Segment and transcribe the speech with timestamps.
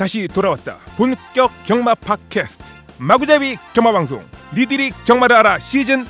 [0.00, 0.78] 다시 돌아왔다.
[0.96, 2.64] 본격 경마 팟캐스트
[3.00, 4.22] 마구잡이 경마 방송
[4.56, 6.06] 니들이 경마를 알아 시즌 2.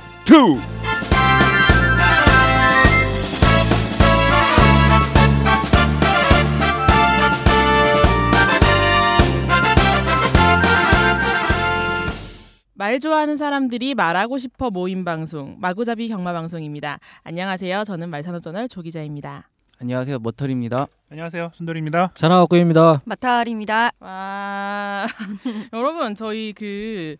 [12.74, 17.00] 말 좋아하는 사람들이 말하고 싶어 모임 방송 마구잡이 경마 방송입니다.
[17.24, 17.82] 안녕하세요.
[17.82, 19.50] 저는 말산호저널 조 기자입니다.
[19.80, 20.86] 안녕하세요 머털입니다.
[21.10, 22.10] 안녕하세요 순돌입니다.
[22.14, 23.00] 전화학구입니다.
[23.04, 23.92] 마타리입니다.
[24.00, 25.06] 와
[25.72, 27.16] 여러분 저희 그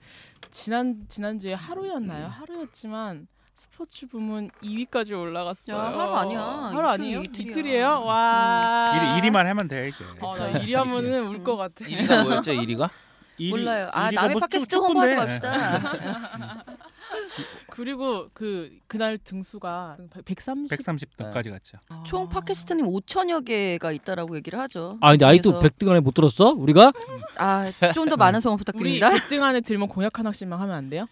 [0.51, 2.27] 지난 지난주에 하루였나요?
[2.27, 5.77] 하루였지만 스포츠 부문 2위까지 올라갔어요.
[5.77, 6.41] 야, 하루 아니야.
[6.41, 7.23] 하루 이틀, 아니에요?
[7.23, 7.51] 이틀이야.
[7.51, 8.03] 이틀이에요?
[8.05, 8.93] 와.
[8.97, 10.05] 일이, 일이만 하면 돼 이제.
[10.21, 11.85] 어, 나 1위 하면은 울 것 같아.
[11.85, 12.53] 1위가 뭐였죠?
[12.53, 12.89] 1위가?
[13.39, 13.89] 일이- 몰라요.
[13.93, 15.49] 아 남의 뭐 팟캐스트 축- 홍보하지 축구인데.
[15.49, 16.65] 맙시다.
[17.71, 21.79] 그리고 그 그날 등수가 130 130등까지 갔죠.
[22.05, 24.99] 총 팟캐스트님 5천여 개가 있다라고 얘기를 하죠.
[25.01, 26.51] 아 근데 아직도 그중에서- 100등 안에 못 들었어?
[26.51, 26.93] 우리가?
[27.37, 29.11] 아 좀 더 많은 성원 우리 부탁드립니다.
[29.11, 31.07] 1등 안에 들면 공약 하나씩만 하면 안 돼요?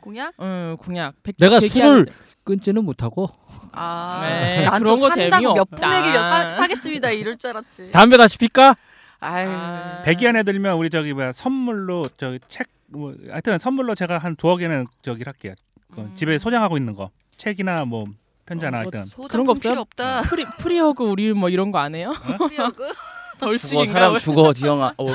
[0.00, 0.32] 공약?
[0.40, 1.14] 응, 공약.
[1.22, 2.06] 100, 내가 술을.
[2.42, 3.28] 끊지는 못하고
[3.72, 5.76] 아, 네, 난또 그런 거 산다고 몇 재미없다.
[5.76, 7.90] 분에게 몇 사, 사겠습니다 이럴 줄 알았지.
[7.90, 8.74] 담배 다시 필까?
[9.20, 10.00] 아유, 아.
[10.02, 14.86] 백이 안에 들면 우리 저기 뭐야 선물로 저기 책뭐 하여튼 선물로 제가 한 두어 개는
[15.02, 15.52] 저기 할게요.
[15.94, 16.12] 그 음.
[16.14, 18.06] 집에 소장하고 있는 거 책이나 뭐
[18.46, 19.72] 편지나 뭐 하여튼 소장품 그런 거 없어요?
[19.72, 20.22] 필요 없다.
[20.22, 22.12] free free hug 우리 뭐 이런 거 안 해요?
[22.38, 22.88] free hug?
[22.88, 23.92] 죽어 벌칙인가?
[23.92, 24.94] 사람 죽어 디영아.
[24.98, 25.06] 어.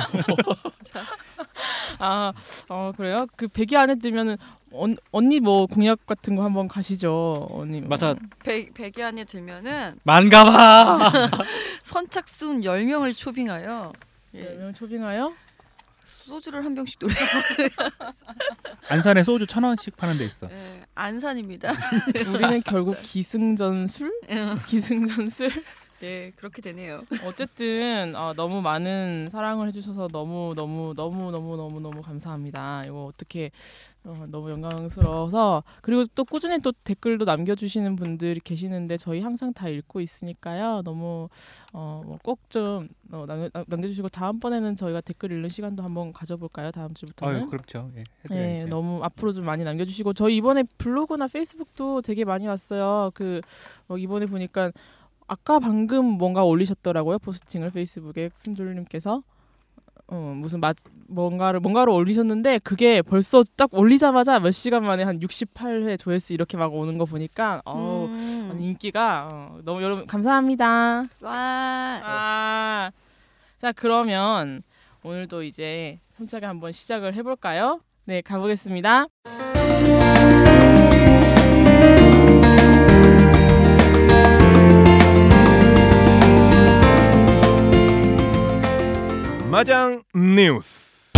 [2.00, 2.34] 아,
[2.70, 3.28] 어 그래요?
[3.36, 4.38] 그 백이 안에 들면은
[4.74, 7.80] 언, 언니 뭐 공약 같은 거 한번 가시죠, 언니.
[7.80, 7.90] 뭐.
[7.90, 8.16] 맞아.
[8.44, 11.12] 백 백이 안에 들면은 만가봐.
[11.84, 13.94] 선착순 10명을 초빙하여
[14.36, 14.40] 예.
[14.40, 15.32] 예, 명 초빙하여?
[16.26, 17.14] 소주를 한 병씩 돌려.
[18.90, 20.48] 안산에 소주 천 원씩 파는 데 있어.
[20.52, 21.74] 예, 안산입니다.
[22.34, 24.12] 우리는 결국 기승전술?
[24.68, 25.52] 기승전술?
[26.04, 27.04] 예, 그렇게 되네요.
[27.26, 32.84] 어쨌든 어, 너무 많은 사랑을 해주셔서 너무 너무 너무 너무 너무 너무 감사합니다.
[32.86, 33.52] 이거 어떻게
[34.04, 40.02] 어, 너무 영광스러워서 그리고 또 꾸준히 또 댓글도 남겨주시는 분들이 계시는데 저희 항상 다 읽고
[40.02, 40.82] 있으니까요.
[40.84, 41.30] 너무
[41.72, 46.72] 어, 뭐 꼭좀 어, 남겨, 남겨주시고 다음번에는 저희가 댓글 읽는 시간도 한번 가져볼까요?
[46.72, 47.36] 다음 주부터는.
[47.36, 47.90] 아유 그렇죠.
[47.96, 48.68] 예, 네, 해드려야죠.
[48.68, 53.12] 너무 앞으로 좀 많이 남겨주시고 저희 이번에 블로그나 페이스북도 되게 많이 왔어요.
[53.14, 53.42] 그
[53.88, 54.72] 어, 이번에 보니까
[55.28, 59.24] 아까 방금 뭔가 올리셨더라고요 포스팅을 페이스북에 순돌님께서
[60.08, 60.74] 어 무슨 마,
[61.08, 66.74] 뭔가를 뭔가를 올리셨는데 그게 벌써 딱 올리자마자 몇 시간 만에 한 68회 조회수 이렇게 막
[66.76, 68.58] 오는 거 보니까 어우 음.
[68.60, 71.04] 인기가 어, 너무 여러분 감사합니다.
[71.22, 71.32] 와.
[72.04, 72.92] 아,
[73.58, 74.62] 자 그러면
[75.04, 77.82] 오늘도 이제 힘차게 한번 시작을 해볼까요?
[78.06, 79.08] 네, 가보겠습니다.
[89.56, 91.14] 마장 뉴스.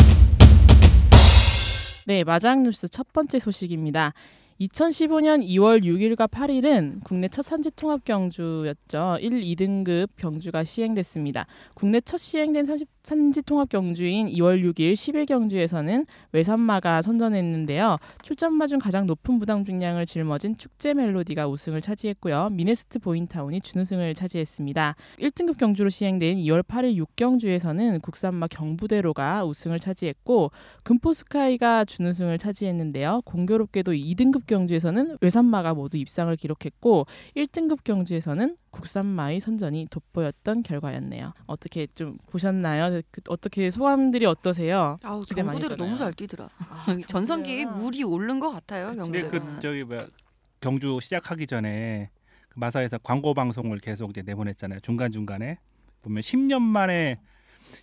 [2.05, 4.13] 네, 마장 뉴스 첫 번째 소식입니다.
[4.61, 9.17] 2015년 2월 6일과 8일은 국내 첫 산지 통합 경주였죠.
[9.21, 11.47] 1, 2등급 경주가 시행됐습니다.
[11.73, 17.99] 국내 첫 시행된 산지, 산지 통합 경주인 2월 6일 10일 경주에서는 외산마가 선전했는데요.
[18.21, 22.49] 출전마 중 가장 높은 부담 중량을 짊어진 축제 멜로디가 우승을 차지했고요.
[22.51, 24.97] 미네스트 보인타운이 준우승을 차지했습니다.
[25.19, 30.51] 1등급 경주로 시행된 2월 8일 6경주에서는 국산마 경부대로가 우승을 차지했고
[30.83, 33.21] 금포스카이가 준우승을 차지했는데요.
[33.23, 37.05] 공교롭게도 2등급 경주에서는 외산마가 모두 입상을 기록했고
[37.37, 41.33] 1등급 경주에서는 국산마의 선전이 돋보였던 결과였네요.
[41.45, 42.96] 어떻게 좀 보셨나요?
[43.11, 44.97] 그, 어떻게 소감들이 어떠세요?
[45.03, 45.97] 아우 기대 많이 경부대로 너무.
[45.97, 46.49] 잘 뛰더라.
[47.07, 47.83] 전성기 경부대로야.
[47.83, 48.93] 물이 오른 것 같아요.
[48.95, 49.29] 근데 경부대로.
[49.55, 50.07] 그 저기 뭐야
[50.59, 52.09] 경주 시작하기 전에
[52.49, 54.79] 그 마사에서 광고 방송을 계속 이제 내보냈잖아요.
[54.81, 55.57] 중간 중간에
[56.01, 57.19] 보면 10년 만에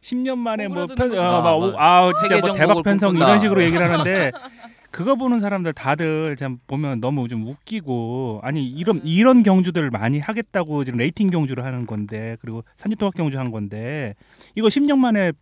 [0.00, 1.22] 10년 만에 뭐 오그라드는 편, 거.
[1.22, 3.26] 어, 아, 막, 뭐 오- 아 진짜 세계 뭐 대박 편성 꿈꾼다.
[3.26, 4.31] 이런 식으로 얘기를 하는데
[4.94, 10.85] 그거 보는 사람들 다들 참 보면 너무 좀 웃기고 아니 이런 이런 경주들을 많이 하겠다고
[10.85, 14.14] 지금 rating 경주를 하는 건데 그리고 산지통합 경주 한 건데
[14.55, 15.32] 이거 10년 만에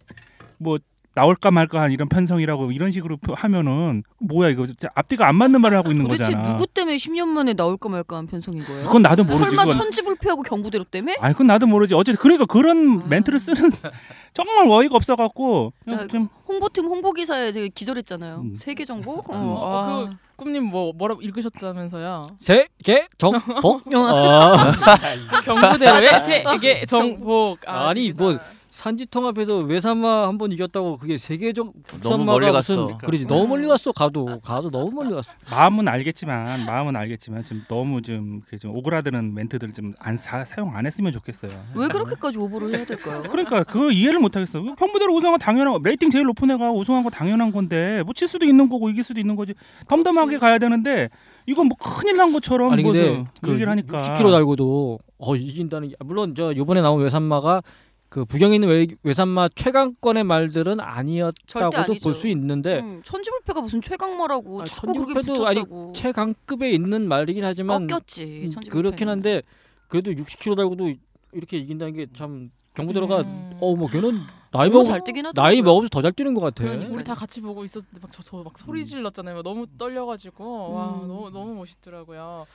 [0.56, 0.78] 뭐
[1.14, 5.76] 나올까 말까 한 이런 편성이라고 이런 식으로 표- 하면은 뭐야 이거 앞뒤가 안 맞는 말을
[5.76, 6.42] 하고 있는 도대체 거잖아.
[6.52, 8.84] 누구 때문에 10년 만에 나올까 말까 한 편성인 거예요?
[8.84, 9.44] 그건 나도 모르지.
[9.50, 9.78] 설마 그건.
[9.78, 11.16] 천지불패하고 경부대로 때문에?
[11.20, 11.94] 아니 그건 나도 모르지.
[11.94, 13.06] 어쨌든 그러니까 그런 아.
[13.08, 13.70] 멘트를 쓰는
[14.32, 15.72] 정말 어이가 없어갖고
[16.10, 18.40] 좀 홍보팀 홍보 기사에 되게 기절했잖아요.
[18.44, 18.54] 음.
[18.54, 19.16] 세계 정보?
[19.18, 20.08] 어, 어, 아.
[20.10, 22.26] 그 꿈님 뭐 뭐라고 읽으셨다면서요?
[22.40, 23.82] 세계 정복.
[23.94, 27.58] 아, 경부대로의 세계 정복.
[27.66, 28.38] 아니, 뭐
[28.72, 32.84] 산지 통합에서 외삼마 한 번 이겼다고 그게 세계적 너무 멀리 국산마가 갔어.
[32.86, 35.30] 무슨 그러지 너무 멀리 갔어 가도 가도 너무 멀리 갔어.
[35.50, 41.12] 마음은 알겠지만 마음은 알겠지만 좀 너무 좀, 그좀 오그라드는 멘트들 좀 안 사용 안 했으면
[41.12, 41.50] 좋겠어요.
[41.74, 43.22] 왜 그렇게까지 오버를 해야 될까요?
[43.30, 44.58] 그러니까 그거 이해를 못 하겠어.
[44.62, 48.46] 경부대로 우승한 건 당연한 rating 제일 높은 애가 우승한 거 당연한 건데 뭐 칠 수도
[48.46, 49.52] 있는 거고 이길 수도 있는 거지.
[49.88, 51.10] 덤덤하게 가야 되는데
[51.46, 55.94] 이건 뭐 큰일 난 것처럼 아니 근데 뭐그 얘기를 하니까 60km 달고도 어 이긴다는 게
[56.04, 57.62] 물론 저 요번에 나온 외삼마가
[58.12, 61.94] 그 부경에 있는 외, 외삼마 최강권의 말들은 아니었다고도.
[62.02, 65.92] 볼 수 있는데 음, 천지불패가 무슨 최강마라고 아, 자꾸 그렇게 천지불패도 아니, 붙였다고.
[65.96, 68.24] 최강급에 있는 말이긴 하지만 꺾였지.
[68.24, 68.70] 음, 천지불패는.
[68.70, 69.40] 그렇긴 한데
[69.88, 70.92] 그래도 60km 달고도
[71.32, 73.56] 이렇게 이긴다는 게 참 경부대로가 음.
[73.60, 74.20] 어뭐 걔는
[74.50, 75.32] 나이 너무 먹어.
[75.34, 76.64] 나이 먹으면서 더 잘 뛰는 것 같아.
[76.64, 76.92] 그러니까요.
[76.94, 79.36] 우리 다 같이 보고 있었는데 막 저 저 막 소리 질렀잖아요.
[79.36, 81.08] 막 너무 떨려가지고 와 음.
[81.08, 82.46] 너무 너무 멋있더라고요.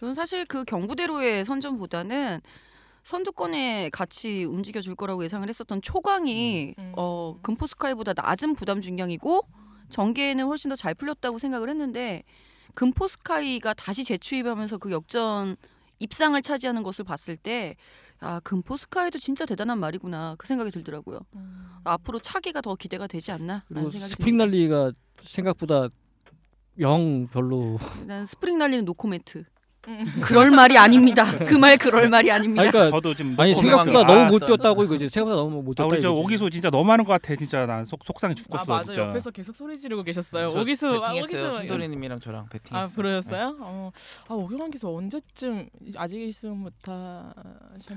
[0.00, 2.40] 저는 사실 그 경부대로의 선전보다는
[3.04, 6.92] 선두권에 같이 움직여 줄 거라고 예상을 했었던 초강이 음.
[6.96, 9.46] 어, 금포 스카이보다 낮은 부담 중량이고
[9.90, 12.24] 전개에는 훨씬 더 잘 풀렸다고 생각을 했는데
[12.74, 15.56] 금포 스카이가 다시 재추입하면서 그 역전
[16.00, 17.76] 입상을 차지하는 것을 봤을 때
[18.20, 21.20] 아, 금포스카이도 진짜 대단한 말이구나 그 생각이 들더라고요.
[21.34, 21.66] 음.
[21.84, 24.36] 앞으로 차기가 더 기대가 되지 않나라는 그리고 생각이 스프링.
[24.38, 24.92] 날리가
[25.22, 25.88] 생각보다
[26.80, 27.78] 영 별로.
[28.06, 29.44] 난 스프링 날리는 노코멘트.
[29.88, 30.06] 음.
[30.22, 31.24] 그럴 말이 아닙니다.
[31.46, 32.62] 그 말 그럴 말이 아닙니다.
[32.62, 35.08] 아니, 그러니까 저도 지금 아니 생각보다 아, 너무 못 아, 뛰었다고 이거지.
[35.08, 35.94] 생각보다 너무 못 아, 뛰었다.
[35.94, 36.12] 우리 저.
[36.12, 37.36] 오기수 진짜 너무 많은 것 같아.
[37.36, 38.62] 진짜 난 속, 속상해 죽겠어.
[38.62, 39.08] 아 맞아 진짜.
[39.08, 40.48] 옆에서 계속 소리 지르고 계셨어요.
[40.50, 41.22] 저 오기수 아 배팅했어요.
[41.24, 42.90] 오기수 순돌이님이랑 저랑 배팅했어요.
[42.92, 43.56] 아 그러셨어요?
[43.60, 43.90] 어.
[44.28, 47.32] 아 오경환 기수 언제쯤 아직 있으면 못하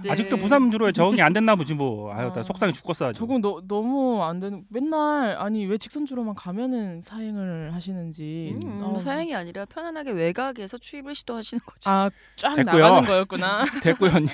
[0.03, 0.09] 네.
[0.11, 2.13] 아직도 부산 주로에 적응이 안 됐나 보지 뭐.
[2.13, 2.43] 아유, 나 아.
[2.43, 3.13] 속상해 죽겠어.
[3.13, 8.97] 적응 너, 너무 안 되는 맨날 아니 왜 직선 주로만 가면은 사행을 하시는지 음, 어,
[8.97, 11.89] 사행이 아니라 편안하게 외곽에서 추입을 시도하시는 거 죠.
[11.89, 12.83] 아쫙 됐고요.
[12.83, 13.65] 나가는 거였구나.
[13.83, 14.27] 됐고요 언니.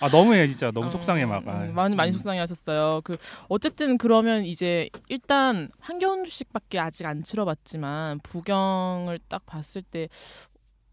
[0.00, 1.42] 아 너무해 진짜 너무 어, 속상해 막.
[1.44, 1.72] 음, 아유.
[1.72, 2.12] 많이 많이 음.
[2.12, 3.00] 속상해하셨어요.
[3.04, 3.16] 그
[3.48, 10.08] 어쨌든 그러면 이제 일단 한 경주씩밖에 아직 안 치러봤지만 부경을 딱 봤을 때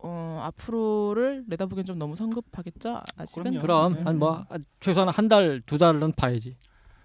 [0.01, 3.01] 어, 앞으로를 내다보기엔 좀 너무 성급하겠죠?
[3.18, 3.44] 아직은.
[3.44, 3.60] 그럼요.
[3.60, 4.07] 그럼 음.
[4.07, 4.46] 한뭐
[4.80, 6.54] 최소한 한 달 두 달은 봐야지.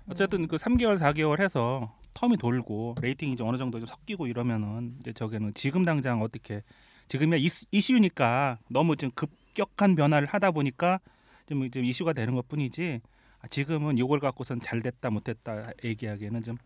[0.09, 5.13] 어쨌든 그 3개월 4개월 해서 텀이 돌고 레이팅이 좀 어느 정도 좀 섞이고 이러면은 이제
[5.13, 6.63] 저게는 지금 당장 어떻게
[7.09, 11.01] 지금이야 이슈, 이슈니까 너무 좀 급격한 변화를 하다 보니까
[11.47, 13.01] 좀, 좀 이슈가 되는 것뿐이지
[13.41, 16.57] 아, 지금은 이걸 갖고선 잘 됐다 못했다 얘기하기에는 좀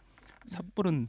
[0.46, 1.08] 섣부른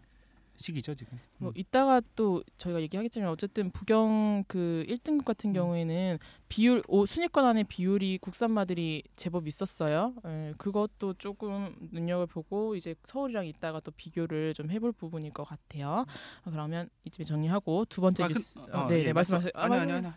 [0.60, 1.18] 시기죠 지금.
[1.38, 6.20] 뭐 이따가 또 저희가 얘기하겠지만 어쨌든 부경 그 1등급 같은 경우에는
[6.50, 10.14] 비율 오, 순위권 안에 비율이 국산마들이 제법 있었어요.
[10.26, 16.06] 예, 그것도 조금 눈여겨 보고 이제 서울이랑 이따가 또 비교를 좀 해볼 부분일 것 같아요.
[16.44, 19.52] 아, 그러면 이쯤에 정리하고 두 번째 아, 그- 뉴스 어, 네, 예, 네 말씀하세요.
[19.56, 20.08] 아, 아니 아니 아니.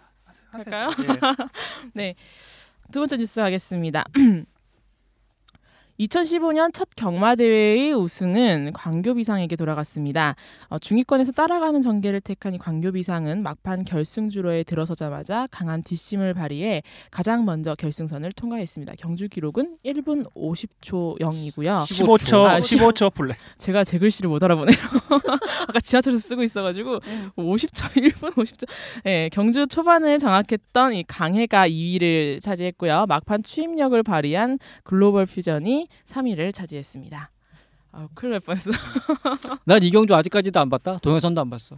[0.50, 0.88] 할까요?
[1.98, 2.14] 예.
[2.90, 4.04] 두 번째 뉴스 하겠습니다.
[6.00, 10.34] 2015년 첫 경마 대회의 우승은 광교비상에게 돌아갔습니다.
[10.68, 17.74] 어, 중위권에서 따라가는 전개를 택한 이 광교비상은 막판 결승주로에 들어서자마자 강한 뒷심을 발휘해 가장 먼저
[17.74, 18.94] 결승선을 통과했습니다.
[18.98, 21.82] 경주 기록은 1분 50초 0이고요.
[21.84, 23.37] 15초 아, 15초 플레이.
[23.58, 24.76] 제가 제 글씨를 못 알아보네요.
[25.68, 27.30] 아까 지하철에서 쓰고 있어가지고 음.
[27.37, 28.66] 50초 1분 50초.
[29.06, 33.06] 예, 경주 초반을 장악했던 이 강해가 2위를 차지했고요.
[33.08, 37.30] 막판 추임력을 발휘한 글로벌 퓨전이 3위를 차지했습니다.
[37.92, 38.70] 아, 큰일 날 뻔했어.
[39.64, 40.96] 난 이경주 아직까지도 안 봤다.
[40.98, 41.76] 동영상도 안 봤어.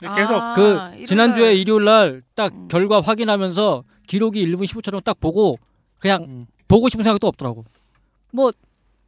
[0.00, 2.68] 계속 아, 그 일요일 지난주에 날 일요일 날딱 음.
[2.68, 5.58] 결과 확인하면서 기록이 1분 15초라고 딱 보고
[5.98, 6.46] 그냥 음.
[6.68, 7.64] 보고 싶은 생각도 없더라고.
[8.32, 8.50] 뭐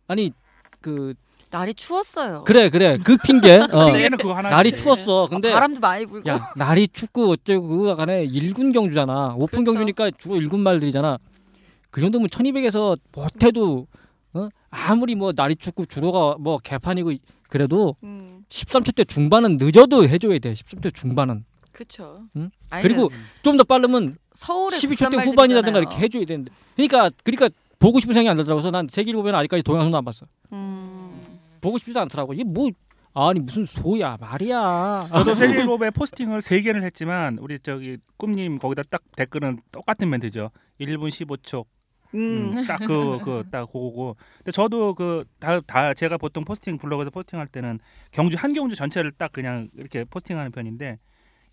[0.06, 0.32] 아니
[0.80, 1.14] 그
[1.50, 2.44] 날이 추웠어요.
[2.44, 3.56] 그래 그래 그 핑계.
[3.72, 3.88] 어.
[3.94, 4.50] 얘는 그거 하나.
[4.50, 5.26] 날이 추웠어.
[5.26, 6.28] 아, 근데 바람도 많이 불고.
[6.28, 9.34] 야 날이 춥고 어쩌고 간에 1군 경주잖아.
[9.36, 9.72] 오픈 그쵸.
[9.72, 11.18] 경주니까 주로 1군 말들이잖아.
[11.90, 13.98] 그 정도면 1200에서 못해도 어?
[14.72, 17.12] 아무리 뭐 날이 춥고 주로가 뭐 개판이고
[17.48, 20.54] 그래도 음, 13초 때 중반은 늦어도 해줘야 돼.
[20.54, 21.44] 13초 중반은.
[21.70, 22.22] 그쵸.
[22.36, 22.50] 응?
[22.82, 23.10] 그리고
[23.42, 25.78] 좀 더 빠르면 서울의 12초 때 후반이라든가.
[25.78, 26.50] 이렇게 해줘야 되는데.
[26.74, 27.48] 그러니까 그러니까
[27.78, 28.60] 보고 싶은 생각이 안 들더라고.
[28.62, 30.26] 그래서 난 세계를 보면 아직까지 동영상도 안 봤어.
[30.52, 32.32] 음, 보고 싶지도 않더라고.
[32.34, 32.70] 이게 뭐
[33.14, 35.08] 아니 무슨 소야 말이야.
[35.12, 40.50] 저도 세계일보에 포스팅을 세 개를 했지만 우리 저기 꿈님 거기다 딱 댓글은 똑같은 멘트죠.
[40.80, 41.64] 1분 15초.
[42.14, 42.52] 음.
[42.58, 44.16] 음, 딱그 그딱 그거고.
[44.38, 47.78] 근데 저도 그 다 다 제가 보통 포스팅 블로그에서 포스팅할 때는
[48.10, 50.98] 경주 한 경주 전체를 딱 그냥 이렇게 포스팅하는 편인데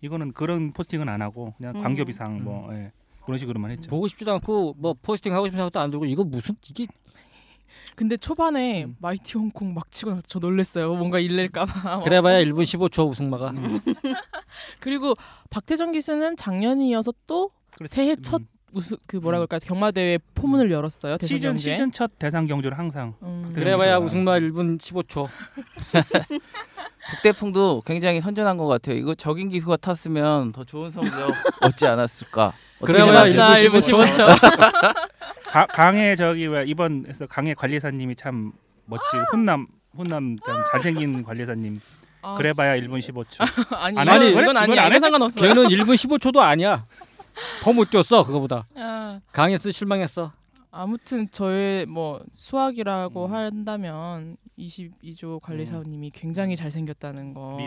[0.02, 1.82] 이거는 그런 포스팅은 안 하고 그냥 음.
[1.82, 2.92] 광교비상 뭐 예,
[3.24, 3.88] 그런 식으로만 했죠.
[3.90, 6.86] 보고 싶지도 않고 뭐 포스팅 하고 싶은 생각도 안 들고 이거 무슨 이게
[7.94, 8.96] 근데 초반에 음.
[8.98, 10.94] 마이티 홍콩 막 치고 나서 저 놀랬어요.
[10.94, 12.00] 뭔가 일낼까봐.
[12.04, 13.50] 그래봐야 1분 15초 우승마가.
[13.50, 13.80] 음.
[14.80, 15.14] 그리고
[15.50, 17.50] 박태정 기수는 작년에 이어서 또
[17.86, 18.46] 새해 첫 음.
[18.72, 21.18] 우수 그 뭐라 그럴까 경마대회 포문을 열었어요.
[21.18, 21.72] 대선 시즌 경주에.
[21.74, 23.64] 시즌 첫 대상 경주를 항상 음, 그래.
[23.64, 25.28] 그래봐야 우승말 1분 15초.
[27.10, 28.96] 북대풍도 굉장히 선전한 것 같아요.
[28.96, 31.10] 이거 적인 기수가 탔으면 더 좋은 성적
[31.62, 32.52] 얻지 않았을까.
[33.34, 34.06] 자, 1분 15초.
[34.06, 34.94] 15초.
[35.50, 38.52] 가, 강해 저기 왜 이번에서 강해 관리사님이 참
[38.86, 41.80] 멋지고 훈남 훈남 참 잘생긴 관리사님
[42.22, 43.40] 아, 그래봐야 1분 15초
[43.74, 44.28] 아니, 안 이건, 해?
[44.30, 44.82] 이건 이건 아니야.
[44.82, 45.00] 안 이건 해?
[45.00, 45.48] 상관없어요.
[45.48, 46.84] 걔는 1분 15초도 아니야.
[47.62, 48.66] 더 못 뛰었어 그거보다.
[48.76, 50.32] 아, 강에서 실망했어.
[50.72, 53.32] 아무튼 저의 뭐 수학이라고 음.
[53.32, 57.58] 한다면 22조 관리사님이 굉장히 잘생겼다는 거.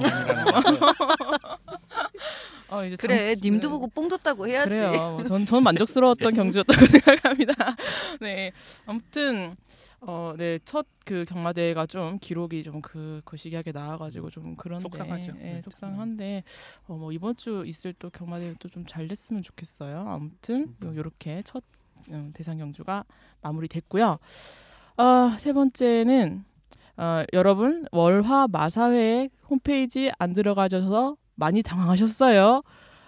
[2.70, 3.72] 어, 이제 그래 정- 님도 네.
[3.72, 4.70] 보고 뽕 뒀다고 해야지.
[4.70, 4.92] 그래요.
[5.18, 7.76] 뭐 전, 전 만족스러웠던 경주였다고 생각합니다.
[8.22, 8.52] 네.
[8.86, 9.56] 아무튼
[10.06, 15.34] 어, 네, 첫 그 경마대회가 좀 기록이 좀 그 거시기하게 나와가지고 좀 그런데, 속상하죠.
[15.40, 16.44] 예, 네, 속상한데
[16.88, 20.00] 어, 뭐 이번 주 있을 또 경마대회 또 좀 잘 됐으면 좋겠어요.
[20.08, 21.64] 아무튼 이렇게 첫
[22.10, 23.06] 음, 대상 경주가
[23.42, 24.18] 마무리됐고요.
[24.98, 26.44] 아, 세 번째는
[26.98, 32.62] 어, 여러분 월화 마사회 홈페이지 안 들어가셔서 많이 당황하셨어요.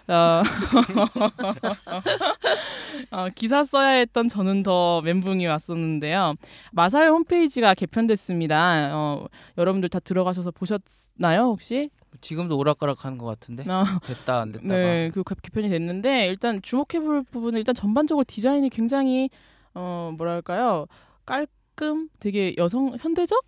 [0.08, 0.42] 어,
[3.10, 6.34] 어, 기사 써야 했던 저는 더 멘붕이 왔었는데요.
[6.72, 8.90] 마사회 홈페이지가 개편됐습니다.
[8.96, 9.26] 어,
[9.58, 11.90] 여러분들 다 들어가셔서 보셨나요 혹시?
[12.22, 17.24] 지금도 오락가락하는 것 같은데 어, 됐다 안 됐다가 네, 그 개- 개편이 됐는데 일단 주목해볼
[17.30, 19.28] 부분은 일단 전반적으로 디자인이 굉장히
[19.74, 20.86] 어 뭐랄까요
[21.26, 23.38] 깔끔, 되게 여성 현대적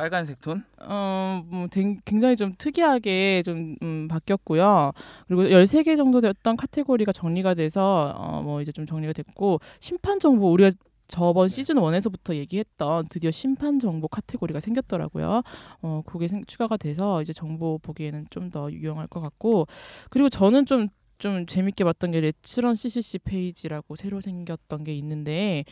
[0.00, 4.92] 빨간색 톤 어, 뭐 댕- 굉장히 좀 특이하게 좀 음, 바뀌었고요.
[5.28, 10.50] 그리고 13개 정도 되었던 카테고리가 정리가 돼서 어, 뭐 이제 좀 정리가 됐고 심판 정보
[10.52, 10.70] 우리가
[11.06, 15.42] 저번 시즌 1에서부터 얘기했던 드디어 심판 정보 카테고리가 생겼더라고요.
[15.82, 19.66] 어, 그게 생, 추가가 돼서 이제 정보 보기에는 좀 더 유용할 것 같고
[20.08, 25.64] 그리고 저는 좀좀 재밌게 봤던 게 레츠런 CCC 페이지라고 새로 생겼던 게 있는데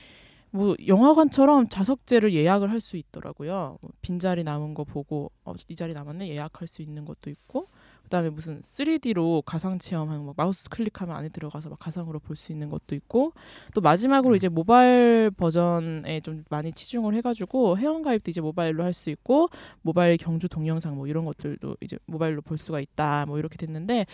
[0.51, 3.79] 뭐 영화관처럼 좌석제를 예약을 할 수 있더라고요.
[3.81, 7.69] 뭐 빈자리 남은 거 보고 어, 이 자리 남았네 예약할 수 있는 것도 있고
[8.05, 12.71] 그다음에 무슨 3D로 가상 체험하는 뭐 마우스 클릭하면 안에 들어가서 막 가상으로 볼 수 있는
[12.71, 13.33] 것도 있고
[13.75, 19.11] 또 마지막으로 이제 모바일 버전에 좀 많이 치중을 해가지고 회원 가입도 이제 모바일로 할 수
[19.11, 19.51] 있고
[19.83, 24.07] 모바일 경주 동영상 뭐 이런 것들도 이제 모바일로 볼 수가 있다 뭐 이렇게 됐는데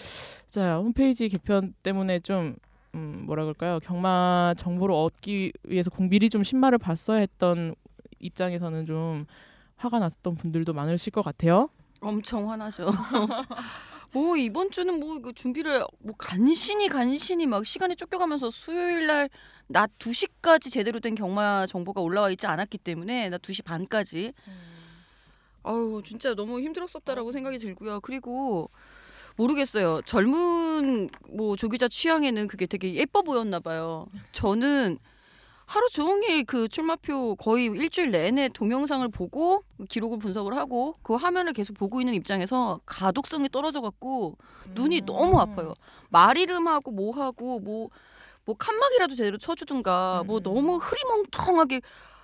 [0.49, 2.57] 자 홈페이지 개편 때문에 좀
[2.95, 3.81] 음, 뭐라 그럴까요?
[3.81, 7.75] 경마 정보를 얻기 위해서 공 미리 좀 신마를 봤어야 했던
[8.21, 9.27] 입장에서는 좀
[9.77, 11.69] 화가 났던 분들도 많으실 것 같아요.
[12.01, 12.91] 엄청 화나죠.
[14.13, 19.29] 뭐 이번 주는 뭐 준비를 뭐 간신히 간신히 막 시간이 쫓겨가면서 수요일 날
[19.67, 24.35] 낮 2시까지 제대로 된 경마 정보가 올라와 있지 않았기 때문에 낮 2시 반까지
[25.63, 28.01] 아유 진짜 너무 힘들었었다라고 생각이 들고요.
[28.03, 28.69] 그리고
[29.37, 30.03] 모르겠어요.
[30.03, 34.07] 젊은 뭐 조기자 취향에는 그게 되게 예뻐 보였나 봐요.
[34.33, 34.99] 저는
[35.67, 41.75] 하루 종일 그 출마표 거의 일주일 내내 동영상을 보고 기록을 분석을 하고 그 화면을 계속
[41.75, 44.37] 보고 있는 입장에서 가독성이 떨어져 갖고
[44.75, 45.07] 눈이 음.
[45.07, 45.75] 너무 아파요.
[46.11, 47.89] 말 이름하고 뭐하고 뭐
[48.45, 50.43] 뭐 칸막이라도 제대로 쳐주든가 뭐 음.
[50.43, 51.81] 너무 흐리멍텅하게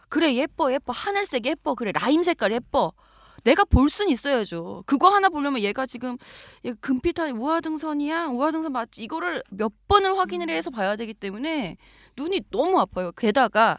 [0.09, 2.93] 그래 예뻐 예뻐 하늘색 예뻐 그래 라임 색깔 예뻐
[3.45, 4.85] 내가 볼 순 있어야죠.
[4.87, 6.17] 그거 하나 보려면 얘가 지금
[6.65, 11.77] 얘 금피타 우하등선이야 우하등선 맞지 이거를 몇 번을 확인을 해서 봐야 되기 때문에
[12.17, 13.13] 눈이 너무 아파요.
[13.17, 13.79] 게다가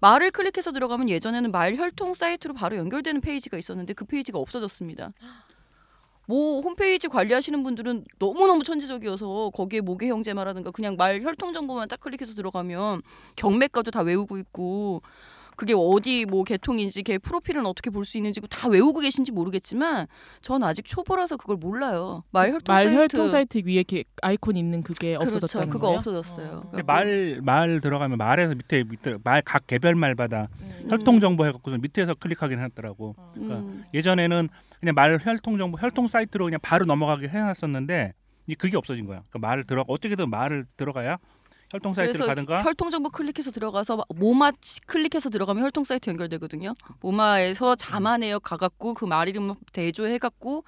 [0.00, 5.12] 말을 클릭해서 들어가면 예전에는 말 혈통 사이트로 바로 연결되는 페이지가 있었는데 그 페이지가 없어졌습니다.
[6.28, 12.34] 뭐 홈페이지 관리하시는 분들은 너무너무 천재적이어서 거기에 모계 형제마라든가 그냥 말 혈통 정보만 딱 클릭해서
[12.34, 13.02] 들어가면
[13.36, 15.02] 경매가도 다 외우고 있고
[15.56, 20.06] 그게 어디 뭐 계통인지 걔 프로필은 어떻게 볼 수 있는지 다 외우고 계신지 모르겠지만
[20.40, 22.22] 전 아직 초보라서 그걸 몰라요.
[22.30, 25.36] 말 혈통 말 사이트 혈통 사이트 위에 이렇게 아이콘 있는 그게 그렇죠.
[25.36, 25.98] 없어졌다는 그거 거예요?
[25.98, 26.62] 없어졌어요.
[26.66, 26.70] 어.
[26.70, 30.86] 근데 말, 말 들어가면 말에서 밑에 밑에 말 각 개별 말마다 음.
[30.90, 33.14] 혈통 정보 해갖고 밑에서 클릭하긴 하더라고.
[33.16, 33.32] 어.
[33.34, 33.84] 그러니까 음.
[33.94, 34.48] 예전에는
[34.78, 38.12] 그냥 말 혈통 정보 혈통 사이트로 그냥 바로 넘어가게 해놨었는데
[38.58, 39.22] 그게 없어진 거야.
[39.28, 41.16] 그러니까 말을 들어 어떻게든 말을 들어가야
[41.72, 46.74] 혈통 사이트를 그래서 가든가 혈통 정보 클릭해서 들어가서 모마 치- 클릭해서 들어가면 혈통 사이트 연결되거든요.
[47.00, 50.64] 모마에서 자만해역 가갖고 그 말 이름 대조해갖고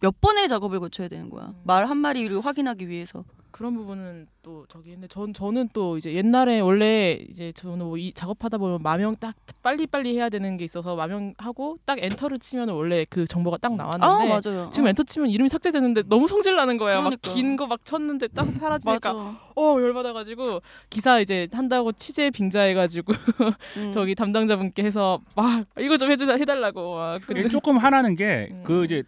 [0.00, 1.46] 몇 번의 작업을 거쳐야 되는 거야.
[1.46, 1.60] 음.
[1.64, 3.24] 말한 마리를 확인하기 위해서.
[3.52, 8.12] 그런 부분은 또 저기 근데 전 저는 또 이제 옛날에 원래 이제 저는 뭐 이
[8.12, 13.04] 작업하다 보면 마명 딱 빨리 빨리 해야 되는 게 있어서 마명하고 딱 엔터를 치면 원래
[13.08, 14.70] 그 정보가 딱아 나왔는데 맞아요.
[14.72, 14.88] 지금 어.
[14.88, 17.00] 엔터 치면 이름이 삭제되는데 너무 성질 나는 거예요.
[17.00, 17.28] 그러니까.
[17.28, 19.38] 막긴 거 막 쳤는데 딱 사라지니까 맞아.
[19.54, 23.12] 어 열받아가지고 기사 이제 한다고 취재 빙자해가지고
[23.76, 23.92] 음.
[23.92, 27.20] 저기 담당자분께 해서 막 이거 좀 해주 해달라고 막.
[27.50, 28.62] 조금 화나는 게 음.
[28.64, 29.04] 그 이제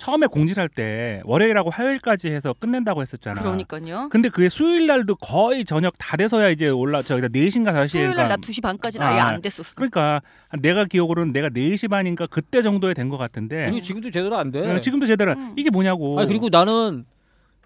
[0.00, 3.42] 처음에 공지할 때 월요일하고 화요일까지 해서 끝낸다고 했었잖아.
[3.42, 4.08] 그러니까요.
[4.10, 8.40] 근데 그게 수요일 날도 거의 저녁 다 돼서야 이제 올라 저기다 4시인가 5시에 수요일 날낮
[8.40, 9.74] 2시 반까지는 아예 아, 안 됐었어.
[9.76, 10.22] 그러니까
[10.60, 14.66] 내가 기억으로는 내가 4시 반인가 그때 정도에 된 것 같은데 그리고 지금도 제대로 안 돼.
[14.68, 15.52] 어, 지금도 제대로 음.
[15.56, 16.18] 이게 뭐냐고.
[16.18, 17.04] 아니 그리고 나는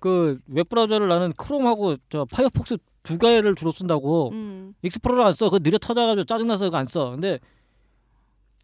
[0.01, 4.75] 그 웹브라우저를 나는 크롬하고 저 파이어폭스 두 개를 주로 쓴다고 음.
[4.83, 5.51] 익스플로러 안 써.
[5.51, 7.11] 그 느려 터져가지고 짜증나서 그거 안 써.
[7.11, 7.39] 근데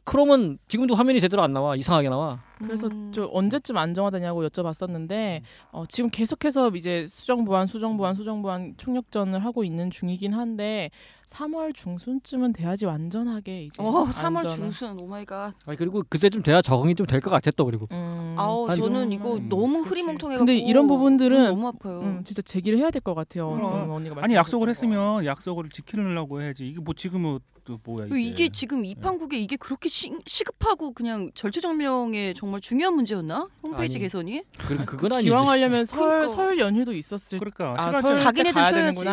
[0.05, 1.77] 크롬은 지금도 화면이 제대로 안 나와.
[1.77, 2.41] 이상하게 나와.
[2.63, 3.11] 그래서 음.
[3.15, 5.41] 저 언제쯤 안정화되냐고 여쭤봤었는데
[5.73, 10.91] 어, 지금 계속해서 이제 수정 보완, 수정 보완, 수정 보완 총력전을 하고 있는 중이긴 한데
[11.27, 14.99] 3월 중순쯤은 돼야지 완전하게 이제 어, 3월 안전을- 중순.
[14.99, 15.53] Oh my god.
[15.65, 17.87] 아니 그리고 그때쯤 돼야 적응이 좀 될것또 그리고.
[17.93, 19.81] 음, 아우, 아니, 저는 이거 음, 너무.
[19.83, 22.01] 흐리멍텅해 근데 이런 부분들은 너무 아파요.
[22.03, 23.51] 음, 진짜 제기를 해야 될 것 같아요.
[23.53, 24.69] 음, 언니가 아니 약속을.
[24.69, 26.67] 했으면 약속을 지키려고 해야지.
[26.69, 28.21] 이게 뭐 지금은 또 뭐야 이게.
[28.21, 33.49] 이게 지금 이 판국에 이게 그렇게 시, 시급하고 그냥 절체절명의 정말 중요한 문제였나?
[33.63, 34.03] 홈페이지 아니.
[34.05, 34.43] 개선이?
[34.59, 35.29] 그 그건 아니지.
[35.29, 36.29] 기왕 하려면 설 그러니까.
[36.29, 39.05] 설 연휴도 있었을 그러니까 아, 설 차- 자기네들 쉬어야지.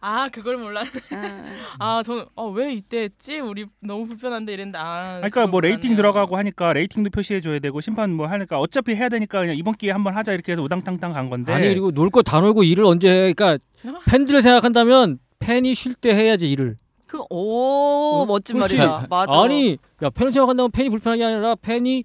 [0.00, 0.90] 아 그걸 몰랐네.
[1.12, 1.56] 음.
[1.78, 3.38] 아 저는 어 왜 이때 했지?
[3.38, 5.96] 우리 너무 불편한데 이랬는데 아 그러니까 뭐 그걸 레이팅 몰랐네요.
[5.96, 9.92] 들어가고 하니까 레이팅도 표시해 줘야 되고 심판 뭐 하니까 어차피 해야 되니까 그냥 이번 기회에
[9.92, 11.52] 한번 하자 이렇게 해서 우당탕탕 간 건데.
[11.52, 13.32] 아니 그리고 놀 거 다 놀고 일을 언제 해?
[13.32, 13.98] 그러니까 아.
[14.06, 16.76] 팬들을 생각한다면 팬이 쉴 때 해야지 일을.
[17.06, 18.76] 그, 오, 어, 멋진 그렇지.
[18.78, 19.06] 말이다.
[19.10, 19.42] 맞아.
[19.42, 22.04] 아니 야 팬을 생각한다면 팬이 불편한 게 아니라 팬이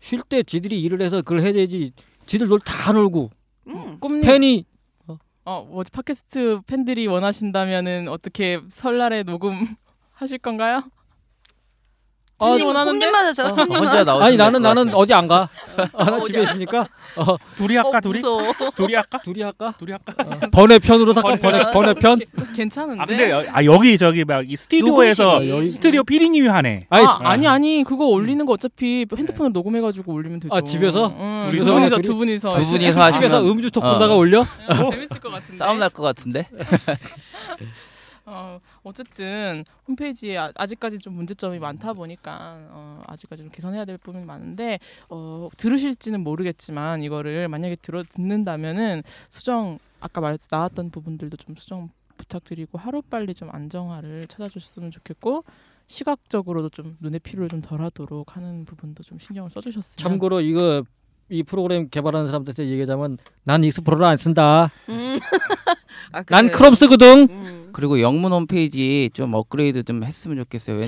[0.00, 1.92] 쉴 때 지들이 일을 해서 그걸 해야지.
[2.26, 3.30] 지들 놀 다 놀고
[3.68, 3.98] 음.
[4.00, 4.64] 꿈님 팬이
[5.44, 9.76] 어 뭐지 팟캐스트 팬들이 원하신다면은 어떻게 설날에 녹음
[10.12, 10.82] 하실 건가요?
[12.38, 13.06] 아, 원하는데?
[13.06, 13.46] 하자.
[13.46, 13.54] 어.
[13.54, 14.92] 혼자 나오시면 아니 나는 나는.
[14.94, 15.48] 어디 안 가.
[15.94, 18.20] 아, 나 집에 있으니까 어, 둘이 할까 어, 둘이?
[18.74, 19.18] 둘이 할까?
[19.24, 19.74] 둘이 할까?
[19.78, 20.14] 둘이 할까?
[20.22, 21.36] 어, 번외편으로 살까?
[21.36, 22.18] 번외 번외편?
[22.54, 23.00] 괜찮은데?
[23.02, 25.40] 아 근데 여, 아 여기 저기 막이 스튜디오에서
[25.70, 26.86] 스튜디오 PD님이 하네.
[26.90, 30.54] 아니 아, 아니 아니 그거 올리는 거 어차피 핸드폰으로 녹음해 가지고 올리면 되죠.
[30.54, 31.14] 아, 집에서?
[31.18, 31.72] 응, 두 둘이서?
[31.72, 33.94] 분이서 두 분이서 두 분이서 집에서 음주 톡 어.
[33.94, 34.40] 보다가 올려?
[34.70, 35.56] 응, 재밌을 것 같은데.
[35.56, 36.46] 싸움 날 것 같은데.
[38.26, 44.24] 어, 어쨌든 홈페이지에 아, 아직까지 좀 문제점이 많다 보니까 어, 아직까지 좀 개선해야 될 부분이
[44.24, 51.90] 많은데 어, 들으실지는 모르겠지만 이거를 만약에 들어 듣는다면은 수정 아까 말했 나왔던 부분들도 좀 수정
[52.16, 55.44] 부탁드리고 하루 빨리 좀 안정화를 찾아주셨으면 좋겠고
[55.86, 60.82] 시각적으로도 좀 눈의 피로를 좀 덜하도록 하는 부분도 좀 신경을 써주셨으면 참고로 이거
[61.28, 64.70] 이 프로그램 개발하는 사람들한테 얘기하자면 난 익스플로러 안 쓴다.
[64.88, 65.18] 음.
[66.12, 66.50] 아, 난.
[66.50, 67.28] 크롬 쓰거든.
[67.30, 67.65] 음.
[67.76, 70.80] 그리고 영문 홈페이지 좀 업그레이드 좀 했으면 좋겠어요.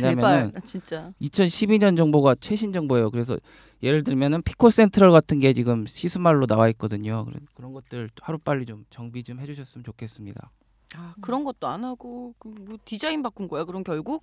[0.64, 1.12] 진짜.
[1.20, 3.10] 2012년 정보가 최신 정보예요.
[3.10, 3.36] 그래서
[3.82, 7.26] 예를 들면은 피코 센트럴 같은 게 지금 씨수말로 나와 있거든요.
[7.26, 10.50] 그런- 그런 것들 하루 빨리 좀 정비 좀 해주셨으면 좋겠습니다.
[10.96, 13.64] 아, 그런 것도 안 하고 그뭐 디자인 바꾼 거야.
[13.64, 14.22] 그럼 결국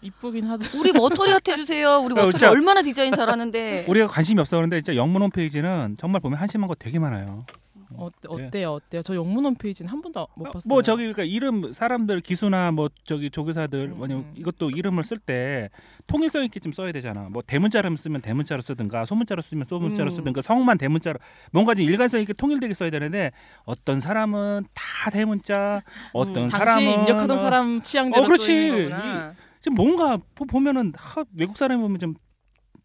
[0.00, 0.78] 이쁘긴 하더.
[0.78, 1.98] 우리 머터리한테 주세요.
[1.98, 3.86] 우리 야, 머터리 진짜- 얼마나 디자인 잘하는데.
[3.88, 7.44] 우리가 관심이 없어 그런데 진짜 영문 홈페이지는 정말 보면 한심한 거 되게 많아요.
[7.94, 9.02] 어, 어때요 어때요?
[9.02, 10.68] 저 영문 홈페이지는 한 번도 못 어, 봤어요.
[10.68, 14.32] 뭐 저기 그러니까 이름 사람들 기수나 뭐 저기 조교사들 음, 뭐냐면 음.
[14.36, 15.70] 이것도 이름을 쓸 때
[16.06, 17.28] 통일성 있게 좀 써야 되잖아.
[17.30, 20.14] 뭐 대문자로 쓰면 대문자로 쓰든가 소문자로 쓰면 소문자로 음.
[20.16, 21.18] 쓰든가 성만 대문자로
[21.52, 23.32] 뭔가 좀 일관성 있게 통일되게 써야 되는데
[23.64, 28.44] 어떤 사람은 다 대문자, 어떤 음, 당시 사람은 입력하던 어, 사람 취향대로 어, 그렇지.
[28.44, 29.34] 쓰이는 거구나.
[29.60, 32.14] 지금 뭔가 보- 보면은 하, 외국 사람이 보면 좀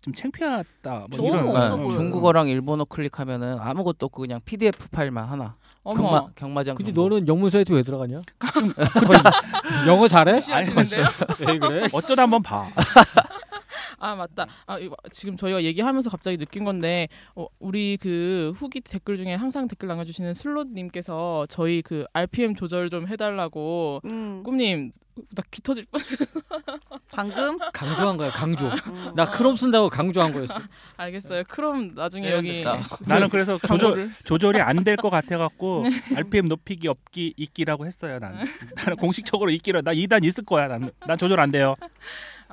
[0.03, 0.65] 좀 창피하다.
[0.83, 1.91] 뭐 너무 이런 없어 어, 보여요.
[1.93, 5.55] 중국어랑 일본어 클릭하면은 아무것도 없고 그냥 PDF 파일만 하나.
[5.83, 6.75] 어머 경마 경마장.
[6.75, 7.09] 근데 정보.
[7.09, 8.19] 너는 영문 사이트 왜 들어가냐?
[9.87, 10.33] 영어 잘해?
[10.35, 11.05] 무시하시는데요?
[11.47, 11.87] 왜 그래?
[11.93, 12.67] 어쩌다 한번 봐.
[13.97, 14.47] 아 맞다.
[14.65, 19.67] 아 이거 지금 저희가 얘기하면서 갑자기 느낀 건데 어, 우리 그 후기 댓글 중에 항상
[19.67, 24.91] 댓글 남겨주시는 슬롯님께서 저희 그 RPM 조절 좀 해달라고 음, 꿈님
[25.35, 26.01] 나 귀 터질 뻔.
[27.13, 28.65] 방금 강조한 거야 강조.
[28.67, 29.11] 음.
[29.15, 30.55] 나 크롬 쓴다고 강조한 거였어.
[30.97, 31.43] 알겠어요.
[31.47, 32.97] 그럼 나중에 여기 세련됐다.
[33.07, 35.83] 나는 그래서 조절 조절 조절이 안 될 것 같아 갖고
[36.17, 38.17] RPM 높이기 없기 있기라고 했어요.
[38.19, 38.43] 난
[38.75, 40.67] 나는 공식적으로 있기로 나 2단 있을 거야.
[40.67, 41.75] 난, 난 조절 안 돼요.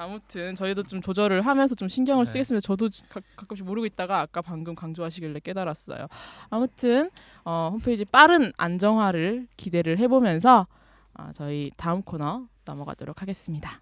[0.00, 2.30] 아무튼 저희도 좀 조절을 하면서 좀 신경을 네.
[2.30, 2.66] 쓰겠습니다.
[2.66, 6.06] 저도 가, 가끔씩 모르고 있다가 아까 방금 강조하시길래 깨달았어요.
[6.48, 7.10] 아무튼
[7.44, 10.66] 어, 홈페이지 빠른 안정화를 기대를 해보면서
[11.12, 13.78] 아, 저희 다음 코너 넘어가도록 하겠습니다.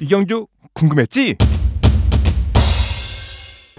[0.00, 1.36] 이경주 궁금했지?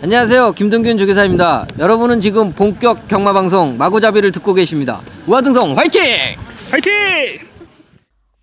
[0.02, 0.52] 안녕하세요.
[0.52, 1.66] 김동균 조교사입니다.
[1.80, 5.02] 여러분은 지금 본격 경마 방송 마구잡이를 듣고 계십니다.
[5.28, 6.02] 우아등성 화이팅!
[6.70, 6.94] 파이팅!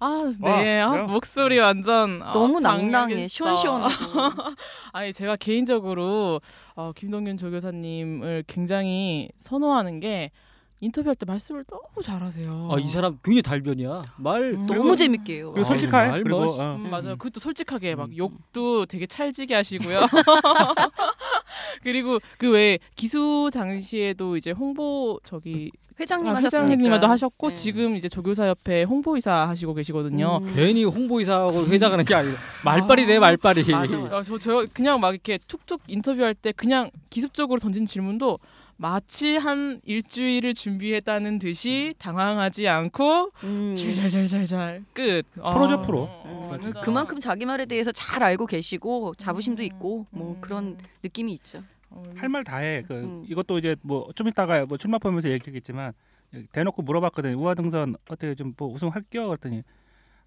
[0.00, 0.80] 아, 와, 네.
[0.80, 1.06] 아, 그래요?
[1.06, 2.90] 목소리 완전 아, 너무 낭낭해.
[3.14, 3.28] 강력했어.
[3.28, 4.32] 시원시원하고.
[4.92, 6.40] 아니 제가 개인적으로
[6.74, 10.32] 어, 김동균 조교사님을 굉장히 선호하는 게
[10.80, 12.68] 인터뷰할 때 말씀을 너무 잘하세요.
[12.72, 14.02] 아 이 사람 굉장히 달변이야.
[14.16, 14.66] 말 음.
[14.66, 15.52] 너무 재밌게 해요.
[15.52, 15.92] 그리고 아유, 솔직해.
[15.92, 16.74] 말 그리고 멋- 어.
[16.74, 17.16] 음, 맞아요.
[17.16, 18.16] 그것도 솔직하게 막 음.
[18.18, 20.00] 욕도 되게 찰지게 하시고요.
[21.82, 26.40] 그리고 그 외에 기수 당시에도 이제 홍보 저기 회장님 아.
[26.40, 27.54] 회장님도 하셨고 네.
[27.54, 30.40] 지금 이제 조교사 협회 홍보이사 하시고 계시거든요.
[30.42, 30.52] 음.
[30.54, 33.64] 괜히 홍보이사하고 회장하는 게 아니라 말빨이 돼 말빨이.
[33.70, 33.96] 맞아.
[34.10, 38.38] 아, 저, 저 그냥 막 이렇게 툭툭 인터뷰할 때 그냥 기습적으로 던진 질문도
[38.76, 43.74] 마치 한 일주일을 준비했다는 듯이 당황하지 않고 음.
[43.76, 45.22] 잘잘잘잘잘 끝.
[45.32, 46.02] 프로죠, 아, 프로.
[46.10, 46.80] 어, 음, 진짜.
[46.80, 50.40] 그만큼 자기 말에 대해서 잘 알고 계시고 자부심도 음, 있고 뭐 음.
[50.40, 51.62] 그런 느낌이 있죠.
[51.90, 52.82] 어, 할말 다 해.
[52.87, 53.24] 그 음.
[53.28, 55.92] 이것도 이제 뭐 좀 이따가 뭐 출마 보면서 얘기하겠지만
[56.52, 57.38] 대놓고 물어봤거든요.
[57.38, 59.28] 우하등선 어떻게 좀 뭐 우승할게요?
[59.28, 59.62] 그랬더니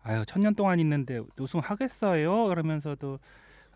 [0.03, 2.45] 아유 천년 동안 있는데 우승하겠어요?
[2.45, 3.19] 그러면서도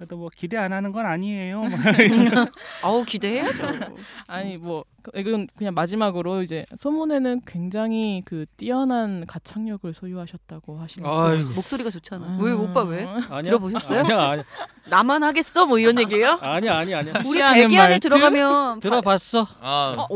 [0.02, 1.60] 그래도 뭐 기대 안 하는 건 아니에요.
[1.60, 1.70] 뭐
[2.82, 3.60] 아우 기대해야죠.
[4.26, 11.38] 아니 뭐 그- 이건 그냥 마지막으로 이제 소문에는 굉장히 그 뛰어난 가창력을 소유하셨다고 하시는 아유.
[11.54, 12.40] 목소리가 좋잖아.
[12.42, 13.04] 왜 오빠 왜?
[13.30, 13.42] 아니야?
[13.44, 14.00] 들어보셨어요?
[14.00, 14.44] 아니야 아니야
[14.90, 15.68] 나만 하겠어?
[15.68, 16.40] 뭐 이런 얘기예요?
[16.42, 17.14] 아니야 아니야 아니야.
[17.24, 18.10] 우리 백이 안에 말투?
[18.10, 19.46] 들어가면 들어봤어.
[19.62, 20.16] 아, 오,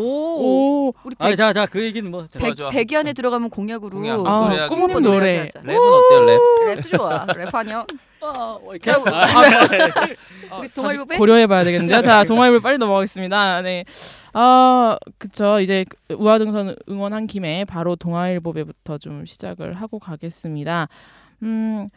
[0.88, 2.71] 오, 우리 아니 백, 자자 그 얘기는 뭐 좋아, 백, 좋아.
[2.72, 4.26] 백위 안에 들어가면 공약으로 공약.
[4.26, 4.67] 아,
[5.00, 5.00] 노래.
[5.02, 5.62] 노래 하자.
[5.62, 6.80] 랩은 어때요, 랩?
[6.82, 7.28] 랩도 좋아.
[7.28, 7.86] 랩하냐?
[8.34, 8.58] 자,
[10.60, 11.18] 우리 동아일보배?
[11.18, 12.02] 고려해봐야 되겠는데요.
[12.02, 13.62] 자, 동아일보 빨리 넘어가겠습니다.
[13.62, 13.86] 네,
[14.34, 15.60] 아 그쵸.
[15.60, 20.88] 이제 우화등선 응원한 김에 바로 동아일보 배부터 좀 시작을 하고 가겠습니다.
[21.44, 21.90] 음.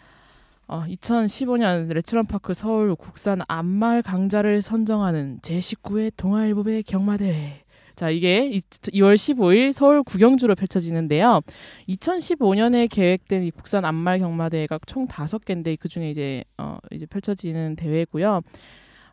[0.70, 7.62] 어, 2015년 레츠런파크 서울 국산 암말 강자를 선정하는 제19회 동아일보배 경마대회.
[7.98, 11.40] 자, 이게 2월 15일 서울 구경주로 펼쳐지는데요.
[11.88, 17.74] 2015년에 계획된 이 국산 안말 경마대회가 총 다섯 개인데 그 중에 이제 어 이제 펼쳐지는
[17.74, 18.42] 대회고요.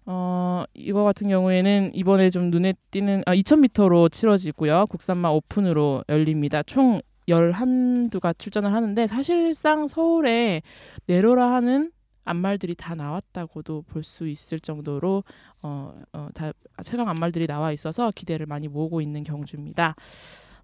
[0.06, 4.86] 어 이거 같은 경우에는 이번에 좀 눈에 띄는 아 2,000m로 치러지고요.
[4.86, 6.62] 국산마 오픈으로 열립니다.
[6.62, 10.62] 총 11두가 출전을 하는데 사실상 서울에
[11.08, 11.90] 내로라 하는
[12.26, 15.24] 안말들이 다 나왔다고도 볼 수 있을 정도로
[15.62, 16.52] 어, 어, 다
[16.84, 19.96] 최강 안말들이 나와 있어서 기대를 많이 모으고 있는 경주입니다.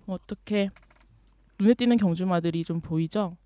[0.06, 0.69] 뭐 어떻게
[1.60, 3.38] 눈에 띄는 경주마들이 좀 보이죠?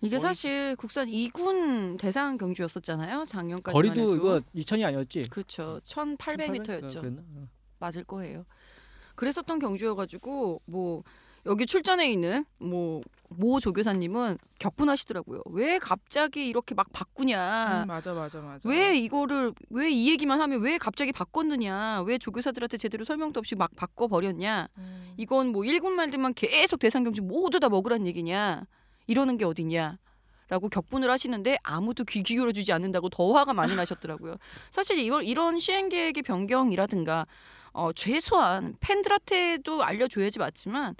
[0.00, 3.24] 이게 사실 국산 2군 대상 경주였었잖아요.
[3.24, 5.22] 작년까지 거리도 이거 2천이 아니었지?
[5.30, 5.80] 그렇죠.
[5.86, 7.00] 1,800m였죠.
[7.00, 7.22] 그랬나?
[7.36, 7.48] 어.
[7.78, 8.44] 맞을 거예요.
[9.14, 11.02] 그랬었던 경주여가지고 뭐
[11.46, 13.02] 여기 출전해 있는 뭐
[13.36, 15.40] 모 조교사님은 격분하시더라고요.
[15.46, 17.82] 왜 갑자기 이렇게 막 바꾸냐?
[17.82, 18.68] 음, 맞아 맞아 맞아.
[18.68, 22.02] 왜 이거를 왜 이 얘기만 하면 왜 갑자기 바꿨느냐?
[22.06, 24.68] 왜 조교사들한테 제대로 설명도 없이 막 바꿔 버렸냐?
[24.78, 25.14] 음.
[25.16, 28.64] 이건 뭐 일군 말들만 계속 대상 경주 모두 다 먹으란 얘기냐?
[29.06, 29.98] 이러는 게 어디냐?
[30.48, 34.36] 라고 격분을 하시는데 아무도 귀 기울여 주지 않는다고 더 화가 많이 나셨더라고요.
[34.70, 37.26] 사실 이걸 이런 시행 계획의 변경이라든가
[37.72, 40.94] 어 최소한 팬들한테도 알려줘야지 맞지만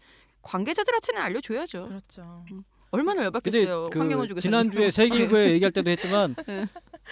[0.45, 1.89] 관계자들한테는 알려줘야죠.
[1.89, 2.45] 그렇죠.
[2.91, 3.91] 얼마나 근데 열받겠어요.
[3.91, 4.41] 그 주교사님.
[4.41, 6.67] 지난주에 세계일보에 얘기할 때도 했지만 네.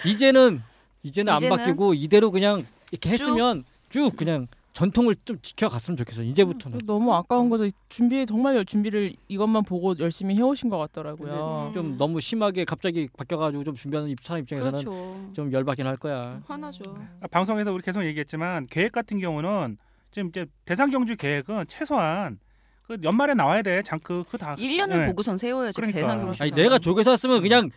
[0.05, 0.61] 이제는
[1.03, 3.23] 이제는 안 이제는 바뀌고 이대로 그냥 이렇게 쭉?
[3.23, 6.23] 했으면 쭉 그냥 전통을 좀 지켜갔으면 좋겠어.
[6.23, 7.67] 이제부터는 너무 아까운 거죠.
[7.89, 11.67] 준비 정말 열- 준비를 이것만 보고 열심히 해오신 것 같더라고요.
[11.69, 11.73] 음.
[11.73, 15.29] 좀 너무 심하게 갑자기 바뀌어가지고 좀 준비하는 입- 사람 입장에서는 그렇죠.
[15.33, 16.41] 좀 열받긴 할 거야.
[16.47, 16.83] 화나죠.
[17.21, 19.77] 아, 방송에서 우리 계속 얘기했지만 계획 같은 경우는
[20.11, 22.39] 지금 이제 대상 경주 계획은 최소한
[22.87, 23.81] 그 연말에 나와야 돼.
[23.81, 25.07] 장그 그다 1년을 네.
[25.07, 25.75] 보고선 세워야죠.
[25.75, 25.99] 그러니까.
[25.99, 26.43] 대상 경주.
[26.43, 27.69] 아니 내가 조교사였으면 그냥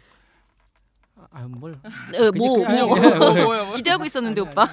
[1.30, 1.78] 아뭘
[2.36, 3.72] 뭐, 그냥 뭐, 그냥 뭐야, 뭐야.
[3.72, 4.66] 기대하고 있었는데 오빠.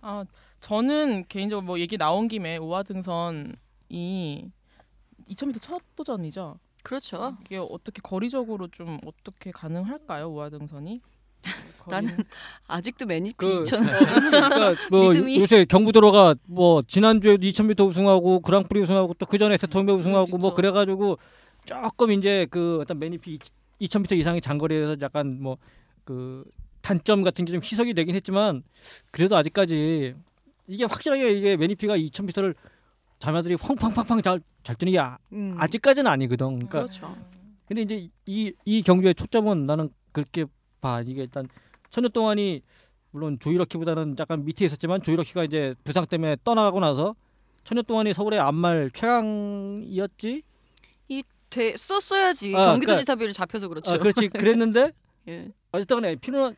[0.00, 0.24] 아
[0.60, 3.52] 저는 개인적으로 뭐 얘기 나온 김에 우하등선이
[3.90, 6.58] 2,000m 첫 도전이죠.
[6.82, 7.36] 그렇죠.
[7.40, 11.00] 이게 어떻게 거리적으로 좀 어떻게 가능할까요, 우하등선이?
[11.88, 12.16] 나는?
[12.66, 13.84] 아직도 매니피 그 2천.
[13.84, 15.40] 그러니까 뭐 믿음이.
[15.40, 20.56] 요새 경부도로가 뭐 지난주에 2,000m 우승하고 그랑프리 우승하고 또 그 전에 세토메 우승하고 뭐 그렇죠.
[20.56, 21.18] 그래가지고
[21.66, 23.38] 조금 이제 그 어떤 매니피
[23.80, 25.58] 2,000m 이상의 장거리에서 약간 뭐
[26.04, 26.44] 그
[26.82, 28.62] 단점 같은 게 좀 희석이 되긴 했지만
[29.10, 30.14] 그래도 아직까지
[30.66, 32.54] 이게 확실하게 이게 매니피가 2,000m를
[33.20, 35.54] 자마들이 펑팡팡팡 잘, 잘 뛰는 게 아, 음.
[35.58, 36.46] 아직까지는 아니거든.
[36.68, 37.16] 그러니까 그렇죠.
[37.66, 40.44] 근데 이제 이 이 경주의 초점은 나는 그렇게
[40.84, 41.00] 봐.
[41.00, 41.48] 이게 일단
[41.90, 42.60] 천년 동안이
[43.10, 47.14] 물론 조이러키보다는 약간 밑에 있었지만 조이러키가 이제 부상 때문에 떠나가고 나서
[47.64, 50.42] 천년 동안이 서울의 안말 최강이었지.
[51.50, 52.56] 돼 썼어야지.
[52.56, 53.92] 아, 경기도 그러니까- 지사비를 잡혀서 그렇죠.
[53.92, 54.26] 아, 그렇지.
[54.28, 54.90] 그랬는데
[55.28, 55.52] 예.
[55.70, 56.56] 어쨌든 피노한테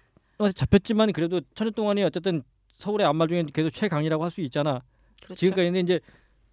[0.55, 2.43] 잡혔지만 그래도 천년 동안이 어쨌든
[2.79, 4.81] 서울의 안말 중에 그래도 최강이라고 할 수 있잖아.
[5.23, 5.39] 그렇죠.
[5.39, 6.01] 지금까지 이제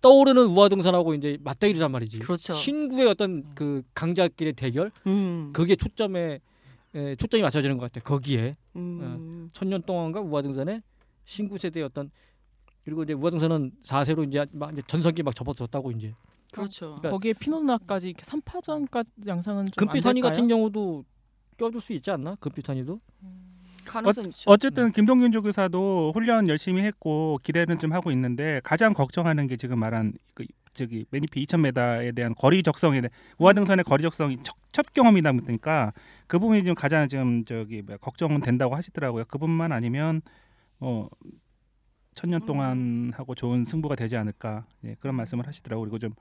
[0.01, 2.19] 떠오르는 우화등산하고 이제 맞대결이란 말이지.
[2.19, 2.51] 그렇죠.
[2.51, 5.51] 신구의 어떤 그 강자끼리의 대결 음.
[5.53, 6.41] 그게 초점에
[6.95, 8.03] 에, 초점이 맞춰지는 것 같아.
[8.03, 9.49] 거기에 음.
[9.53, 10.81] 천년 동안과 우화등산의
[11.25, 12.11] 신구 세대의 어떤
[12.83, 16.13] 그리고 이제 우화등선은 4세로 이제 막 이제 전성기 막 접어들었다고 이제.
[16.51, 16.87] 그렇죠.
[16.95, 20.47] 그러니까 거기에 피노누아까지 이렇게 3파전까지 양상은 좀안 금빛 한이 같은?
[20.47, 21.03] 경우도
[21.57, 22.35] 껴줄 수 있지 않나?
[22.35, 22.99] 금빛 한이도.
[23.85, 24.49] 가능성 있죠.
[24.49, 30.13] 어쨌든 김동균 조교사도 훈련 열심히 했고 기대는 좀 하고 있는데 가장 걱정하는 게 지금 말한
[30.33, 35.93] 그 저기 매니피 2,000m에 대한 거리 적성에 대한 우하등선의 거리 적성이 첫, 첫 경험이다 보니까
[36.27, 39.25] 그 부분이 좀 가장 좀 저기 뭐야, 걱정은 된다고 하시더라고요.
[39.25, 40.21] 그 부분만 아니면
[40.79, 41.09] 뭐
[42.15, 45.85] 천년 동안 하고 좋은 승부가 되지 않을까 예, 그런 말씀을 하시더라고요.
[45.89, 46.13] 그리고 좀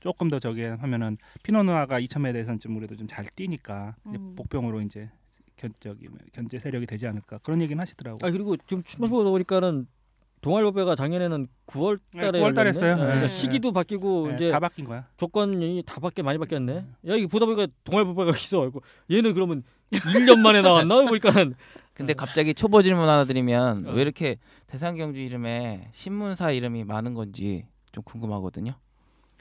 [0.00, 4.34] 조금 더 저기 하면은 피노누아가 2,000m에 대해서는 좀 우리도 좀 잘 뛰니까 이제 음.
[4.36, 5.10] 복병으로 이제
[5.56, 8.20] 견 저기 뭐 견제 세력이 되지 않을까 그런 얘기는 하시더라고요.
[8.22, 9.86] 아 그리고 지금 추모 보다 보니까는
[10.40, 12.90] 동아일보배가 작년에는 9월 달에 네, 9월 달에 했어요.
[12.92, 13.02] 열렸네.
[13.04, 13.10] 네.
[13.12, 15.06] 그러니까 시기도 바뀌고 네, 이제 다 바뀐 거야.
[15.16, 16.74] 조건이 다 바뀌 많이 바뀌었네.
[17.08, 18.70] 야 이게 보다 보니까 동아일보배가 있어.
[19.10, 21.54] 얘는 그러면 1년 만에 나왔나 보니까는
[21.94, 23.92] 근데 갑자기 초보 질문 하나 드리면 어.
[23.92, 24.36] 왜 이렇게
[24.68, 28.72] 대상경주 이름에 신문사 이름이 많은 건지 좀 궁금하거든요.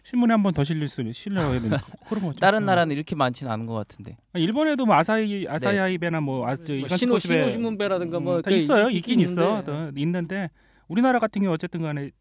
[0.04, 2.40] 신문에 한 번 더 실릴 수 실려야 되니까 그런 거죠.
[2.40, 2.66] 다른 음.
[2.66, 4.16] 나라는 이렇게 많지는 않은 것 같은데.
[4.32, 8.90] 아, 일본에도 뭐 아사히 아사히아이베나 뭐, 아, 저뭐 신호 신문배라든가 뭐 음, 있어요.
[8.90, 9.60] 있긴 있긴 있어.
[9.60, 9.66] 있는데.
[9.66, 10.50] 더 있는데
[10.88, 12.12] 우리나라 같은 경우 어쨌든 간에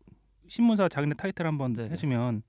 [0.49, 1.91] 신문사 자기네 타이틀 한번 네네.
[1.91, 2.43] 해주면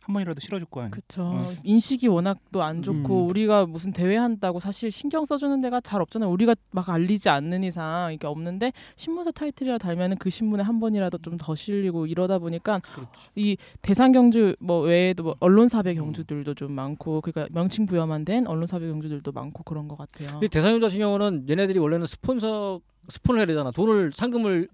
[0.00, 0.90] 한 번이라도 실어줄 거 아니에요.
[0.90, 1.22] 그렇죠.
[1.22, 1.42] 어.
[1.62, 3.30] 인식이 워낙 또 안 좋고 음.
[3.30, 6.30] 우리가 무슨 대회 한다고 사실 신경 써주는 데가 잘 없잖아요.
[6.30, 11.38] 우리가 막 알리지 않는 이상 이게 없는데 신문사 타이틀이라 달면은 그 신문에 한 번이라도 좀
[11.38, 13.10] 더 실리고 이러다 보니까 그렇죠.
[13.34, 18.86] 이 대상 경주 뭐 외에도 뭐 언론사배 경주들도 좀 많고 그러니까 명칭 부여만 된 언론사배
[18.86, 20.32] 경주들도 많고 그런 것 같아요.
[20.32, 23.70] 근데 대상윤 같은 경우는 얘네들이 원래는 스폰서 스폰을 해야 되잖아.
[23.70, 24.68] 돈을 상금을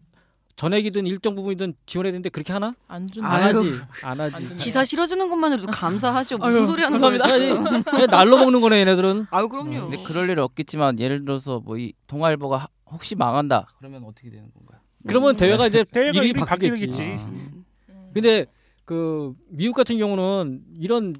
[0.64, 2.74] 전액이든 일정 부분이든 지원해야 되는데 그렇게 하나?
[2.86, 3.24] 안 준.
[3.24, 3.40] 안.
[3.42, 3.80] 하지.
[4.02, 4.34] 안 하지.
[4.42, 4.62] 안 준다.
[4.62, 6.36] 기사 실어주는 것만으로도 감사하죠.
[6.36, 7.00] 무슨 아유, 소리 하는?
[7.82, 9.28] 그냥 날로 먹는 거네 얘네들은.
[9.30, 9.88] 아유 그럼요.
[9.88, 13.68] 근데 그럴 일은 없겠지만 예를 들어서 뭐 이 동아일보가 하- 혹시 망한다.
[13.78, 14.80] 그러면 어떻게 되는 건가요?
[15.08, 16.86] 그러면 대회가 이제 대회가 이름이 이름이 바뀌겠지.
[16.88, 17.02] 바뀌겠지.
[17.04, 17.26] 아.
[17.30, 17.64] 음.
[18.12, 18.44] 근데
[18.84, 21.14] 그 미국 같은 경우는 이런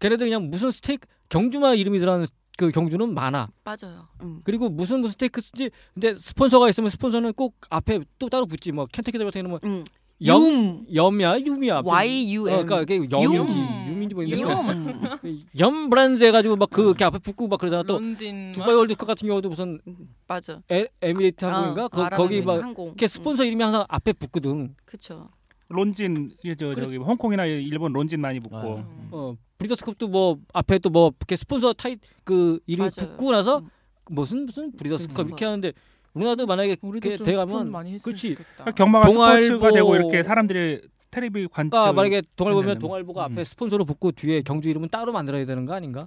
[0.00, 2.24] 걔네들 그냥 무슨 스테이크 경주만 이름이 들어가는
[2.56, 3.50] 그 경주는 많아.
[3.64, 4.08] 맞아요.
[4.22, 4.40] 음.
[4.42, 5.70] 그리고 무슨 무슨 stakes지.
[5.94, 8.72] 근데 스폰서가 있으면 스폰서는 꼭 앞에 또 따로 붙지.
[8.72, 9.84] 뭐 켄터키 같은 경우는 음.
[10.24, 10.40] 염
[10.86, 10.94] 윰.
[10.94, 11.82] 염이야 윰이야.
[11.84, 12.64] Y U 어, M.
[12.64, 13.88] 그러니까 그게 염인지 윰.
[13.88, 15.46] 윰인지 뭐인데 윰.
[15.60, 17.82] 염 브랜드 해가지고 막그 이렇게 앞에 붙고 막 그러잖아.
[17.82, 19.78] 또 론진 두바이 월드컵 같은 경우도 무슨
[20.26, 20.62] 맞아.
[20.72, 22.86] 에, 에미레이트 항공인가 아, 거, 거기 막 항공.
[22.86, 24.74] 이렇게 스폰서 이름이 항상 앞에 붙거든.
[24.86, 25.28] 그렇죠.
[25.68, 28.95] 론진 이게 저 저기 홍콩이나 일본 론진 많이 붙고 아.
[29.06, 29.14] 음.
[29.14, 32.90] 어 브리더스컵도 뭐 앞에 또 뭐 이렇게 스폰서 타이 그 맞아요.
[33.16, 33.68] 붙고 나서 음.
[34.10, 35.28] 무슨 무슨 브리더스컵 그렇죠.
[35.28, 35.72] 이렇게 하는데
[36.14, 38.36] 우리나라도 만약에 우리도 했으면 그렇지.
[38.36, 38.70] 좋겠다.
[38.72, 42.80] 경마가 동아일보- 스포츠가 되고 이렇게 사람들이 텔레비 관 그러니까 만약에 동아일보 보면 되면은.
[42.80, 43.44] 동아일보가 앞에 음.
[43.44, 46.06] 스폰서로 붙고 뒤에 경주 이름은 따로 만들어야 되는 거 아닌가?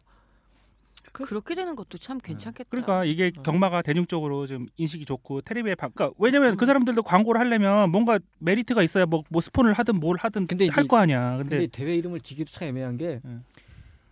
[1.26, 2.70] 그렇게 되는 것도 참 괜찮겠다.
[2.70, 3.42] 그러니까 이게 어.
[3.42, 8.84] 경마가 대중적으로 좀 인식이 좋고 텔레비에 바, 그러니까 왜냐면 그 사람들도 광고를 하려면 뭔가 메리트가
[8.84, 11.38] 있어야 뭐, 뭐 스폰을 하든 뭘 하든 할 거 아니야.
[11.38, 13.44] 근데, 근데, 대회 이름을 지기도 참 애매한 게 음.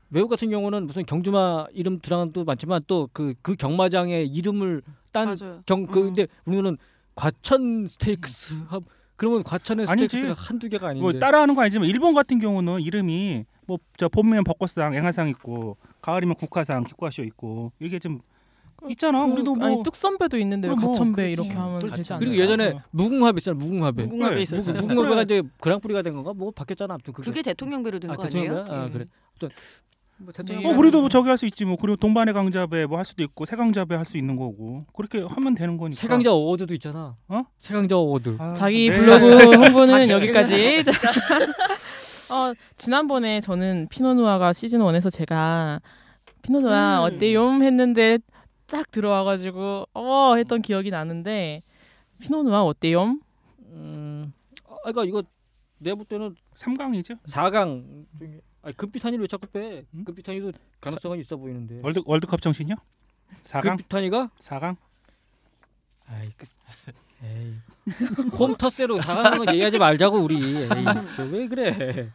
[0.09, 5.61] 외국 같은 경우는 무슨 경주마 이름 들어간 것도 많지만 또그그 경마장의 이름을 딴 맞아요.
[5.65, 6.05] 경그 음.
[6.13, 6.77] 근데 우리는
[7.15, 8.83] 과천 스테이크스 합
[9.15, 9.87] 그러면 과천의.
[9.87, 14.43] 스테이크스가 한두 개가 아닌데 뭐 따라하는 거 아니지만 일본 같은 경우는 이름이 뭐 저 봄이면
[14.45, 18.19] 벚꽃상, 앵하상 있고 가을이면 국화상, 국화쇼 있고 이게 좀
[18.89, 19.25] 있잖아.
[19.25, 21.33] 그, 우리도 뭐 아니 뚝 선배도 있는데 왜 어, 뭐, 가천배 그렇지.
[21.33, 21.95] 이렇게 하면 그렇지.
[21.97, 22.29] 되지 않나요?
[22.29, 22.81] 그리고 예전에 어.
[22.91, 24.75] 무궁화배 있잖아 무궁화배 무궁화배 있었어요.
[24.77, 28.23] 무궁- 무궁화배가 이제 그랑프리가 된 건가 뭐 바뀌었잖아 아무튼 그게, 그게 대통령배로 된 아, 거
[28.23, 28.65] 아니에요?
[28.69, 28.89] 아, 예.
[28.91, 29.05] 그래.
[30.19, 30.43] 뭐 네.
[30.43, 33.21] 대통령 어, 우리도 뭐 저기 할 수 있지 뭐 그리고 동반의 강자배 뭐 할 수도
[33.23, 35.99] 있고 새강자배 할 수 있는 거고 그렇게 하면 되는 거니까.
[35.99, 37.43] 새강자 award도 있잖아 어?
[37.57, 38.97] 새강자 award 아, 자기 네.
[38.97, 39.25] 블로그
[39.65, 40.81] 홍보는 여기까지.
[42.31, 45.79] 어, 지난번에 저는 피노누아가 시즌 1에서 제가
[46.41, 47.03] 피노누아 음.
[47.03, 47.49] 어때요?
[47.63, 48.19] 했는데
[48.65, 51.61] 딱 들어와가지고 어 했던 기억이 나는데
[52.19, 53.17] 피노누아 어때요?
[53.69, 54.33] 음
[54.67, 55.23] 아, 그러니까 이거
[55.79, 57.15] 내가 볼 때는 삼강이죠.
[57.27, 60.03] 4강 중에 아니 금빛한이를 왜 자꾸 빼 음?
[60.03, 62.75] 금빛한이도 가능성은 있어 보이는데 월드 월드컵 정신이요?
[63.43, 63.61] 4강?
[63.61, 64.75] 금빛한이가 4강?
[66.07, 66.45] 아이 그
[68.37, 70.35] 홈터세로 4강은 얘기하지 말자고 우리.
[70.57, 70.67] 에이
[71.15, 72.11] 저왜 그래?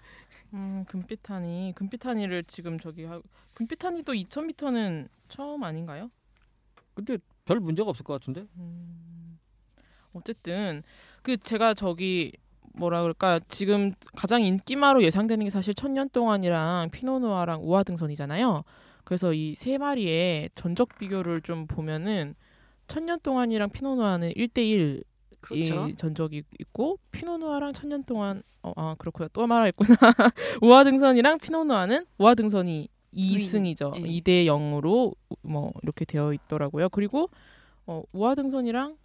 [0.54, 1.72] 음 금빛하니.
[1.74, 3.20] 금빛하니를 지금 저기 하,
[3.54, 6.10] 금빛하니도 2,000m는 처음 아닌가요?
[6.94, 8.44] 근데 별 문제가 없을 것 같은데?
[8.56, 9.38] 음,
[10.12, 10.82] 어쨌든
[11.22, 12.32] 그 제가 저기
[12.74, 13.40] 뭐라 그럴까?
[13.48, 18.62] 지금 가장 인기마로 예상되는 게 사실 천년 동안이랑 피노누아랑 우아 등선이잖아요.
[19.04, 22.34] 그래서 이 세 마리의 전적 비교를 좀 보면은
[22.92, 25.02] 천년 동안이랑 피노누아는 1대1
[25.40, 25.88] 그렇죠.
[25.88, 29.96] 이 전적이 있고 피노누아랑 천년 동안 어, 아 그렇고요 또 말했구나
[30.60, 34.00] 우아 등선이랑 피노누아는 우아 등선이 2승이죠 예.
[34.02, 37.30] 2대 0으로 뭐 이렇게 되어 있더라고요 그리고
[37.86, 38.96] 어, 우아 등선이랑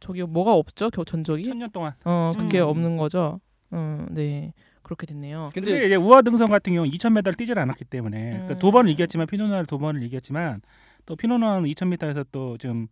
[0.00, 0.90] 저기 뭐가 없죠?
[0.90, 1.44] 겨, 전적이?
[1.44, 1.94] 천년 동안.
[2.04, 2.66] 어 그게 음.
[2.66, 3.40] 없는 거죠.
[3.72, 5.50] 음, 네 그렇게 됐네요.
[5.54, 8.58] 근데, 근데 이제 우아 등선 같은 경우 2,000m를 뛰질 않았기 때문에 그러니까 음.
[8.58, 10.60] 두 번을 이겼지만 피노누아를 두 번을 이겼지만
[11.06, 12.88] 또 피노누아는 2,000m에서 또 좀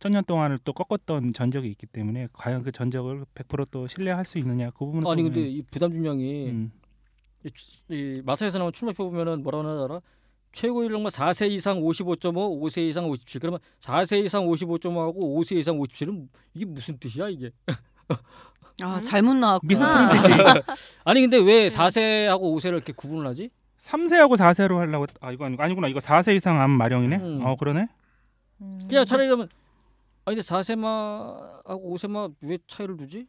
[0.00, 4.86] 천년 동안을 또 꺾었던 전적이 있기 때문에 과연 그 전적을 100%또 신뢰할 수 있느냐 그
[4.86, 6.72] 부분은 아니 또 근데 이 부담 준영이 음.
[7.90, 10.00] 이, 마사에서 나온 출마표 보면은 뭐라고 하나 알아?
[10.52, 13.40] 최고 연령만 4세 이상 55.5, 5세 이상 57.
[13.40, 17.52] 그러면 4세 이상 55.5하고 5세 이상 57은 이게 무슨 뜻이야 이게?
[18.82, 20.12] 아 잘못 나왔구나.
[20.12, 20.42] 미스프린트지.
[21.04, 21.44] 아니 근데 네.
[21.44, 23.50] 왜 4세하고 5세를 이렇게 구분을 하지?
[23.80, 27.16] 3세하고 4세로 하려고 했- 아 이거 아니- 아니구나 이거 4세 이상 암 마령이네.
[27.16, 27.40] 음.
[27.44, 27.88] 어 그러네.
[28.60, 28.78] 음.
[28.88, 29.48] 그냥 차라리 그러면
[30.26, 31.64] 아니 근데 4세마하고
[31.94, 33.26] 5세마 왜 차이를 두지?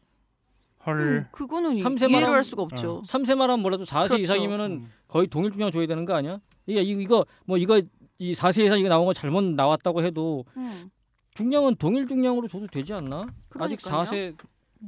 [0.85, 0.99] 헐.
[0.99, 3.01] 음, 그거는 이- 이해를 하면- 할 수가 없죠.
[3.05, 4.23] 3세마는 몰라도 4세 그렇죠.
[4.23, 4.91] 이상이면은 음.
[5.07, 6.39] 거의 동일 중량 줘야 되는 거 아니야?
[6.65, 7.81] 이게 이- 이거 뭐 이거
[8.17, 10.89] 이 4세 이상 이거 나온 거 잘못 나왔다고 해도 음,
[11.35, 13.27] 중량은 동일 중량으로 줘도 되지 않나?
[13.59, 14.03] 아직 그러니까요.
[14.03, 14.35] 4세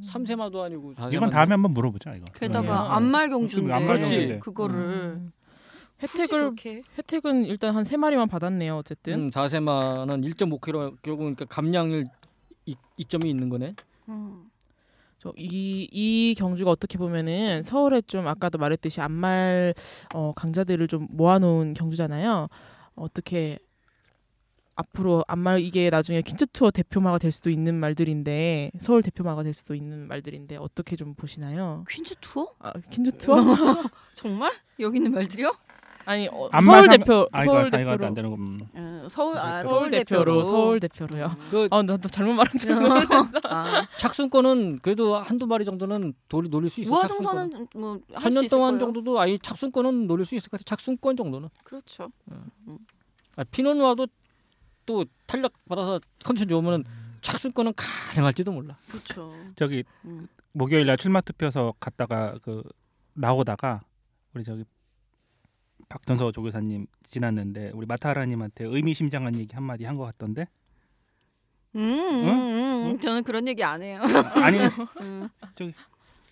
[0.04, 2.26] 3세마도 아니고 4세 이건 다음에 한번 물어보자 이거.
[2.34, 2.90] 게다가 네.
[2.96, 4.40] 안말 경주인데 안말 경주인데.
[4.40, 5.32] 그거를 음.
[6.02, 6.56] 혜택을
[6.98, 8.76] 혜택은 일단 한 세 마리만 받았네요.
[8.78, 9.14] 어쨌든.
[9.14, 12.06] 음, 4세마는 1.5kg 결국 그러니까 감량일
[12.66, 13.76] 이, 이점이 있는 거네.
[14.10, 14.50] 음.
[15.20, 15.34] 저이
[15.92, 19.74] 이 경주가 어떻게 보면은 서울에 좀 아까도 말했듯이 암말
[20.14, 22.48] 어, 강자들을 좀 모아놓은 경주잖아요.
[22.96, 23.58] 어떻게
[24.76, 29.76] 앞으로 암말 이게 나중에 퀸즈 투어 대표마가 될 수도 있는 말들인데 서울 대표마가 될 수도
[29.76, 31.86] 있는 말들인데 어떻게 좀 보시나요?
[31.90, 32.52] 퀸즈 투어?
[32.60, 33.36] 아, 퀸즈 투어?
[34.16, 35.56] 정말 여기 있는 말들이요?
[36.06, 38.36] 아니 어, 서울 상- 대표 아 이거 서울 아, 대표로 안 되는 거.
[38.36, 38.60] 음.
[38.74, 41.26] 어, 서울 아 서울 서울 대표로 서울 대표로요.
[41.28, 41.48] 음.
[41.50, 43.40] 그 아, 나또 잘못 말한 줄 알았어.
[43.46, 47.00] 아, 착순권은 그래도 한두 마리 정도는 돌, 노릴 수 있어.
[47.02, 47.54] 착순권은.
[47.54, 48.80] 우화동선은 뭐할수 천년 있을 동안 거예요.
[48.86, 50.76] 정도도 아니 착순권은 노릴 수 있을 것 같아.
[50.76, 51.50] 착순권 정도는.
[51.64, 52.12] 그렇죠.
[53.38, 54.08] 아, 피노누아도
[54.86, 56.84] 또 탄력 받아서 컨디션 좋으면
[57.22, 58.76] 착순권은 가능할지도 몰라.
[58.90, 59.34] 그렇죠.
[59.56, 60.28] 저기 음.
[60.52, 62.62] 목요일 날 출마 투표서 갔다가 그
[63.14, 63.82] 나오다가
[64.34, 64.66] 우리 저기
[65.94, 70.48] 박전서 조교사님 지났는데 우리 마타하라님한테 의미심장한 얘기 한 마디 한 것 같던데
[71.76, 73.00] 음, 음, 음, 응?
[73.00, 74.02] 저는 그런 얘기 안 해요.
[74.36, 74.58] 아니
[75.02, 75.30] 음,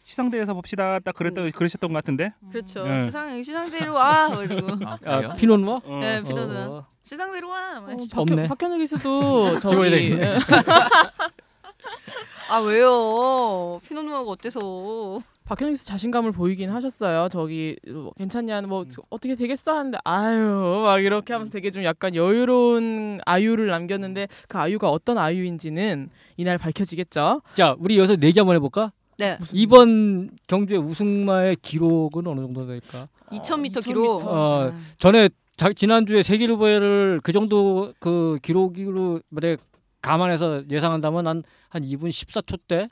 [0.03, 2.83] 시상대에서 봅시다 딱 그랬다 그러셨던 것 같은데 그렇죠.
[2.87, 3.03] 네.
[3.05, 5.29] 시상 시상대로 와 그리고 아, 그래요?
[5.31, 5.81] 아, 피노누아?
[5.83, 5.99] 어.
[5.99, 6.87] 네, 비너는 어.
[7.03, 7.77] 시상대로 와.
[7.77, 8.25] 어, 맛있죠.
[8.25, 8.47] 박현.
[8.47, 10.39] 박현우 기수도 지워야 저기 되겠네.
[12.49, 13.79] 아 왜요?
[13.87, 15.21] 피노누아가 어때서?
[15.51, 17.27] 박현우 기수 자신감을 보이긴 하셨어요.
[17.27, 23.19] 저기 뭐 괜찮냐, 뭐 어떻게 되겠어 하는데 아유 막 이렇게 하면서 되게 좀 약간 여유로운
[23.25, 27.41] 아유를 남겼는데 그 아유가 어떤 아유인지는 이날 밝혀지겠죠.
[27.55, 28.93] 자, 우리 여기서 내기 한번 해볼까?
[29.17, 33.09] 네, 이번 경주의 우승마의 기록은 어느 정도 될까?
[33.31, 33.83] 2,000m 2000m.
[33.83, 34.25] 기록.
[34.25, 39.59] 어, 아, 전에 자, 지난주에 세계일보를 그 정도 그 기록으로 만약
[40.01, 42.87] 감안해서 예상한다면 한, 한 2분 14초 대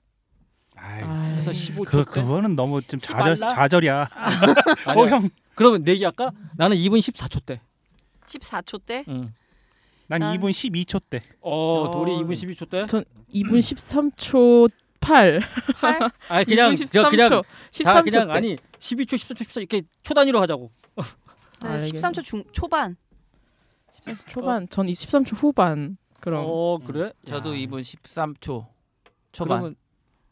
[0.81, 1.01] 아이.
[1.31, 3.53] 그래서 15초 그대 그거는 너무 좀 좌절 말라?
[3.53, 4.09] 좌절이야.
[4.85, 5.03] 아니야.
[5.03, 6.31] 어 형, 그러면 내기 할까?
[6.55, 7.61] 나는 2분 14초 대
[8.27, 9.03] 14초 때.
[9.07, 9.33] 응.
[10.07, 11.21] 난 난- 2분 12초 때.
[11.41, 11.91] 어, 어.
[11.91, 15.39] 돌이 2분 12초 대 2분 13초 8.
[15.75, 16.11] 8?
[16.29, 17.09] 아니 그냥 2분 저 13초.
[17.09, 17.29] 그냥
[17.71, 18.33] 13초 다 그냥 때.
[18.33, 20.71] 아니 12초 14초 14 이렇게 초 단위로 하자고
[21.61, 21.99] 네, 알겠네.
[21.99, 22.95] 13초 중 초반.
[24.01, 24.67] 13초 초반.
[24.69, 25.97] 전 13초 후반.
[26.21, 27.11] 그럼 어 그래?
[27.25, 27.57] 저도 야.
[27.57, 28.65] 2분 13초
[29.31, 29.75] 초반.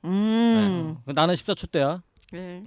[0.05, 0.97] 음.
[1.05, 2.63] 나는 14초 대야 네.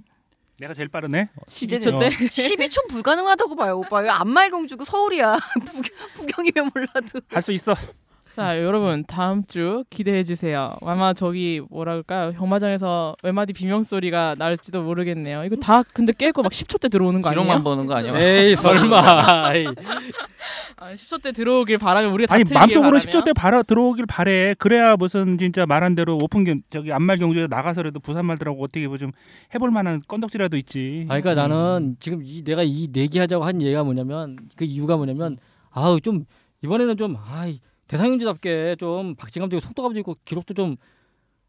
[0.59, 1.29] 내가 제일 빠르네.
[1.47, 1.99] 12초 어.
[1.99, 2.09] 때.
[2.09, 4.03] 12초 불가능하다고 봐요, 오빠.
[4.03, 5.37] 이거 안말공주고 서울이야.
[5.65, 7.19] 부경, 부경이면 몰라도.
[7.29, 7.75] 할 수 있어.
[8.35, 10.73] 자 여러분 다음 주 기대해 주세요.
[10.81, 12.31] 아마 저기 뭐라 그럴까요?
[12.37, 15.43] 경마장에서 외마디 비명 소리가 날지도 모르겠네요.
[15.43, 17.41] 이거 다 근데 깨고 막 10초 때 들어오는 거 아니에요?
[17.43, 18.17] 기록만 보는 거 아니야?
[18.17, 18.97] 에이 설마.
[20.77, 22.99] 아, 10초 때 들어오길 바라면 우리가 다 아니 마음속으로 바라며.
[22.99, 24.55] 10초 때 바로 들어오길 바래.
[24.57, 28.97] 그래야 무슨 진짜 말한 대로 오픈 경 저기 안말 경주에 나가서라도 부산 말들하고 어떻게 뭐
[28.97, 29.11] 좀
[29.53, 31.05] 해볼 만한 건덕지라도 있지.
[31.09, 35.37] 아 그러니까 나는 지금 이 내가 이 내기하자고 한 얘기가 뭐냐면 그 이유가 뭐냐면
[35.71, 36.25] 아우 좀
[36.63, 37.59] 이번에는 좀 아이
[37.91, 40.77] 대상윤주답게 좀 박진감 되고 속도감 되고 기록도 좀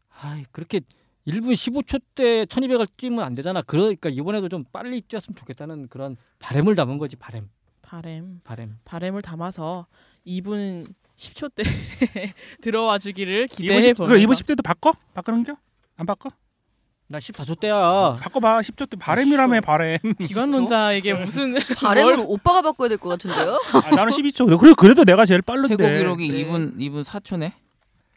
[0.09, 0.81] 아이 그렇게
[1.25, 3.61] 1분 15초 때 1200을 뛰면 안 되잖아.
[3.61, 7.49] 그러니까 이번에도 좀 빨리 뛰었으면 좋겠다는 그런 바램을 담은 거지 바램.
[7.81, 8.75] 바램 바램.
[8.83, 9.87] 바램을 담아서
[10.27, 11.63] 2분 10초 때
[12.61, 14.91] 들어와 주기를 2분 기대해 10, 보면서 그래 2분 10대도 바꿔?
[15.13, 15.55] 바꾸는 겨?
[15.95, 16.29] 안 바꿔?
[17.07, 18.17] 나 14초 때야.
[18.21, 19.97] 바꿔봐 10초 때 바램이라며 바램.
[20.17, 23.59] 비관론자에게 무슨 바램을 오빠가 바꿔야 될 것 같은데요?
[23.73, 24.57] 아, 나는 12초.
[24.59, 25.75] 그래 그래도 내가 제일 빠른데.
[25.75, 26.45] 최고 기록이 네.
[26.45, 27.51] 2분 2분 4초네.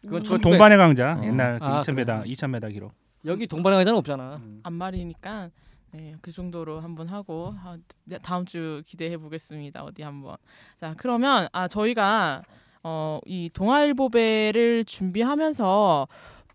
[0.03, 0.41] 그건 그 1900.
[0.43, 1.25] 동반의 강자 어.
[1.25, 2.33] 옛날 그 아, 2000m 그래.
[2.33, 2.93] 2000m 기록.
[3.25, 4.41] 여기 동반의 강자는 없잖아.
[4.63, 5.51] 안말이니까
[5.93, 9.83] 네, 그 정도로 한번 하고 아, 네, 다음 주 기대해 보겠습니다.
[9.83, 10.37] 어디 한번.
[10.81, 12.43] 자, 그러면 아 저희가
[12.85, 16.07] 어, 이 동아일보배를 준비하면서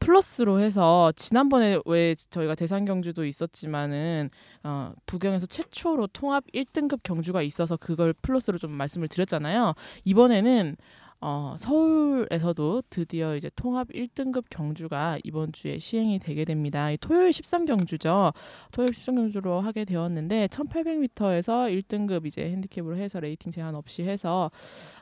[0.02, 4.32] 플러스로 해서 지난번에 왜 저희가 대상 경주도 있었지만은
[4.64, 9.76] 어, 부경에서 최초로 통합 1등급 경주가 있어서 그걸 플러스로 좀 말씀을 드렸잖아요.
[10.04, 10.76] 이번에는
[11.24, 16.90] 어, 서울에서도 드디어 이제 통합 1등급 경주가 이번 주에 시행이 되게 됩니다.
[16.90, 18.34] 이 토요일 13경주죠.
[18.72, 24.50] 토요일 13경주로 하게 되었는데 1800m에서 1등급 이제 핸디캡으로 해서 rating 제한 없이 해서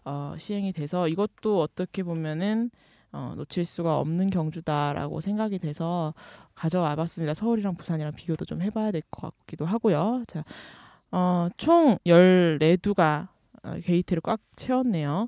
[0.04, 2.70] 어, 시행이 돼서 이것도 어떻게 보면은
[3.12, 6.14] 어, 놓칠 수가 없는 경주다라고 생각이 돼서
[6.53, 7.34] 가져와 봤습니다.
[7.34, 10.24] 서울이랑 부산이랑 비교도 좀 해봐야 될 것 같기도 하고요.
[10.28, 10.43] 자,
[11.12, 13.28] 어, 총 14두가
[13.64, 15.28] 어, 게이트를 꽉 채웠네요.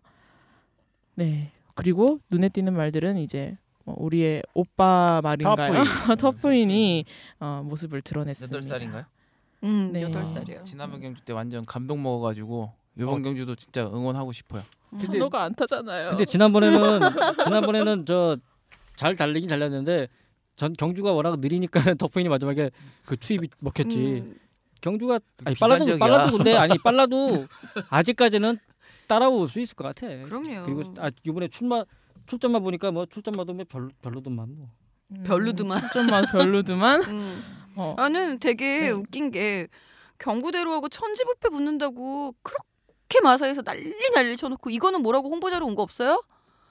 [1.16, 1.52] 네.
[1.74, 5.84] 그리고 눈에 띄는 말들은 이제 뭐 우리의 오빠 말인가요?
[6.20, 7.06] 터프인이
[7.40, 8.60] 어, 모습을 드러냈습니다.
[8.60, 9.06] 8살인가요?
[9.64, 10.02] 음, 네.
[10.04, 10.64] 여덟 살이에요.
[10.64, 13.22] 지난번 경주 때 완전 감동 먹어가지고 이번 어.
[13.24, 14.62] 경주도 진짜 응원하고 싶어요.
[15.00, 16.10] 근데- 너가 안 타잖아요.
[16.12, 17.00] 근데 지난번에는
[17.44, 18.38] 지난번에는 저
[18.98, 20.08] 잘 달리긴 달렸는데
[20.56, 22.70] 전 경주가 워낙 느리니까 덕분이 마지막에
[23.06, 23.98] 그 투입이 먹혔지.
[24.28, 24.36] 음,
[24.80, 25.98] 경주가 아니 빨라도.
[25.98, 27.48] 빨라도 근데 아니 빨라도
[27.90, 28.60] 아직까지는
[29.08, 30.08] 따라올 수 있을 것 같아.
[30.26, 30.64] 그럼요.
[30.66, 31.84] 그리고 아 이번에 출마
[32.28, 34.70] 출전만 보니까 뭐 출전마도 뭐 별로 별로더만 뭐.
[35.14, 35.82] 음, 별로드만.
[35.94, 37.02] 좀만 별로드만.
[37.10, 37.44] 음.
[37.76, 37.96] 어.
[37.98, 38.90] 나는 되게 네.
[38.92, 39.68] 웃긴 게
[40.20, 42.68] 경구대로하고 천지불패 붙는다고 그렇게
[43.22, 46.24] 마사에서 난리 난리 쳐놓고 이거는 뭐라고 홍보자로 온 거 없어요?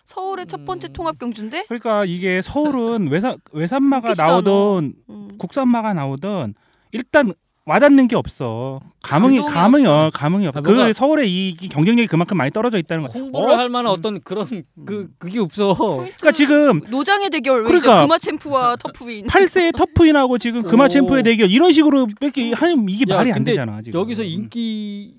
[0.04, 0.92] 서울의 첫 번째 음.
[0.92, 5.28] 통합 경주인데 그러니까 이게 서울은 외산 외산마가 나오든 음.
[5.38, 6.54] 국산마가 나오든
[6.92, 7.32] 일단
[7.66, 8.80] 와닿는 게 없어.
[9.02, 9.86] 감흥이 감흥이.
[9.86, 10.58] 어, 감흥이 없어.
[10.58, 13.12] 아, 그 서울의 이 경쟁력이 그만큼 많이 떨어져 있다는 거야.
[13.22, 13.56] 홍보를 어?
[13.58, 14.46] 할 만한 어떤 그런
[14.84, 15.74] 그 그게 없어.
[15.76, 17.80] 그러니까 지금 노장의 대결 그러니까.
[17.82, 18.02] 그러니까.
[18.02, 20.88] 금화 챔프와 터프윈 8세의 터프인하고 지금 금화 오.
[20.88, 23.80] 챔프의 대결 이런 식으로 뺏기 하면 이게 야, 말이 안 되잖아.
[23.82, 24.00] 지금.
[24.00, 24.26] 여기서 음.
[24.26, 25.14] 인기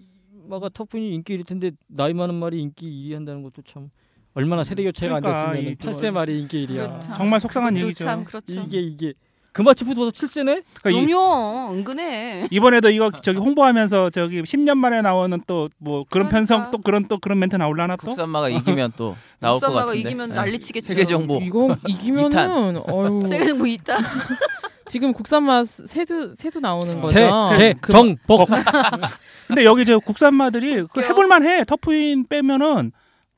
[0.51, 3.89] 마가 터프니 인기일 텐데 나이 많은 말이 인기 2위 한다는 것도 참
[4.33, 6.87] 얼마나 세대 교체가 그러니까 안이 됐으면 8세 말이 인기 1위야.
[6.87, 7.13] 그렇죠.
[7.17, 8.03] 정말 속상한 얘기죠.
[8.05, 8.61] 참 그렇죠.
[8.61, 9.13] 이게 이게
[9.53, 10.63] 금화치프도 7세네?
[10.81, 16.27] 그러니까 이- 그럼요 은근해 이번에도 이거 저기 홍보하면서 저기 10년 만에 나오는 또 뭐 그런
[16.29, 16.29] 그러니까.
[16.37, 18.07] 편성 또 그런 또 그런 멘트 나올라나 또?
[18.07, 20.07] 국산마가 이기면 또 나올 것 국산마가 같은데.
[20.09, 20.33] 이기면 예.
[20.35, 21.39] 난리치겠죠 세계 정보.
[21.41, 23.97] 이거 이기면은 어유 세계 뭐 있다
[24.91, 27.13] 지금 국산맛 새도 새도 나오는 거죠.
[27.13, 28.49] 세, 개, 그- 정, 복.
[29.47, 31.01] 근데 여기 저 국산마들이 그.
[31.01, 31.63] 해볼만해.
[31.63, 32.91] 터프인 빼면은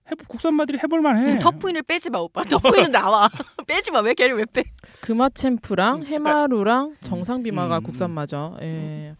[0.10, 1.38] 해, 국산마들이 해볼만해.
[1.38, 3.30] 터프윈을 빼지 마 오빠 터프윈은 나와
[3.68, 4.64] 빼지 마 왜 걔를 왜 빼?
[5.02, 8.58] 금화챔프랑 그러니까- 해마루랑 정상비마가 음, 국산마죠.
[8.64, 9.16] 예.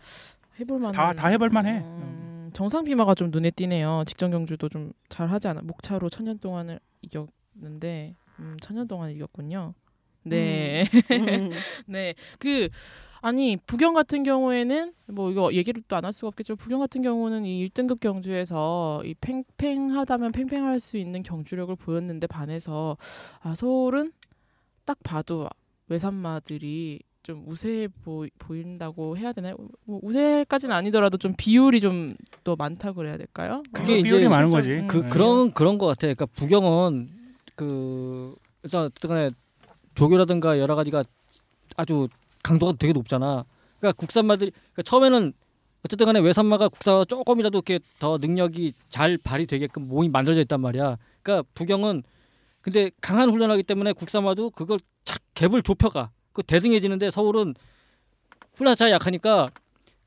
[0.60, 0.92] 해볼만.
[0.92, 1.72] 다- 다 해볼만해.
[1.86, 4.06] 음, 정상비마가 좀 눈에 띄네요.
[4.08, 5.62] 직전 경주도 좀 잘하지 않아.
[5.64, 9.76] 목차로 천년 동안을 이겼는데 음, 천년 동안 이겼군요.
[10.24, 10.86] 네.
[11.12, 11.52] 음.
[11.88, 12.14] 네.
[12.40, 12.70] 그
[13.22, 16.56] 아니 부경 같은 경우에는 뭐 이거 얘기를 또 안 할 수가 없겠죠.
[16.58, 22.98] 부경 같은 경우는 이 1등급 경주에서 이 팽팽하다면 팽팽할 수 있는 경주력을 보였는데 반해서
[23.42, 24.12] 아 서울은
[24.86, 25.48] 딱 봐도
[25.88, 29.56] 외산마들이 좀 우세해 보, 보인다고 해야 되나요?
[29.86, 33.64] 뭐 우세까지는 아니더라도 좀 비율이 좀 더 많다 그래야 될까요?
[33.72, 34.70] 그게 비율이 이제 많은 거지.
[34.72, 34.88] 음.
[34.88, 35.08] 그 네.
[35.10, 36.02] 그런 그런 거 같아.
[36.02, 37.10] 그러니까 부경은
[37.56, 39.30] 그 일단 어쨌든
[39.96, 41.04] 조교라든가 여러 가지가
[41.78, 42.08] 아주
[42.44, 43.46] 강도가 되게 높잖아.
[43.80, 45.34] 그러니까 국산마들이 그러니까 처음에는
[45.86, 50.98] 어쨌든 간에 외산마가 국산마가 조금이라도 이렇게 더 능력이 잘 발휘되게끔 몸이 만들어져 있단 말이야.
[51.22, 52.04] 그러니까 부경은
[52.62, 56.12] 근데 강한 훈련하기 때문에 국산마도 그걸 착 갭을 좁혀가.
[56.32, 57.54] 그 대등해지는데 서울은
[58.56, 59.52] 훈련 자체가 약하니까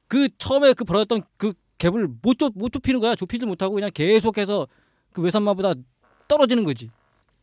[0.08, 3.14] 그 처음에 그 벌어졌던 그 갭을 못, 좁, 못 좁히는 거야.
[3.14, 4.66] 좁히지 못하고 그냥 계속해서
[5.12, 5.74] 그 외산마보다
[6.26, 6.88] 떨어지는 거지.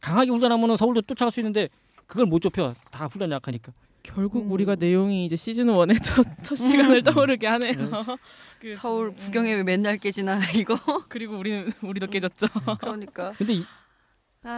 [0.02, 1.70] 강하게 훈련하면 서울도 쫓아갈 수 있는데
[2.08, 2.74] 그걸 못 좁혀.
[2.92, 3.72] 다 훈련 약하니까.
[4.04, 4.52] 결국 음.
[4.52, 7.74] 우리가 내용이 이제 시즌 1의 첫, 첫 시간을 떠오르게 하네요.
[7.74, 7.92] 음.
[8.60, 10.78] 그, 서울 음, 부경에 왜 맨날 깨지나 이거
[11.10, 12.48] 그리고 우리는 우리도 깨졌죠.
[12.80, 13.66] 그러니까 근데 이-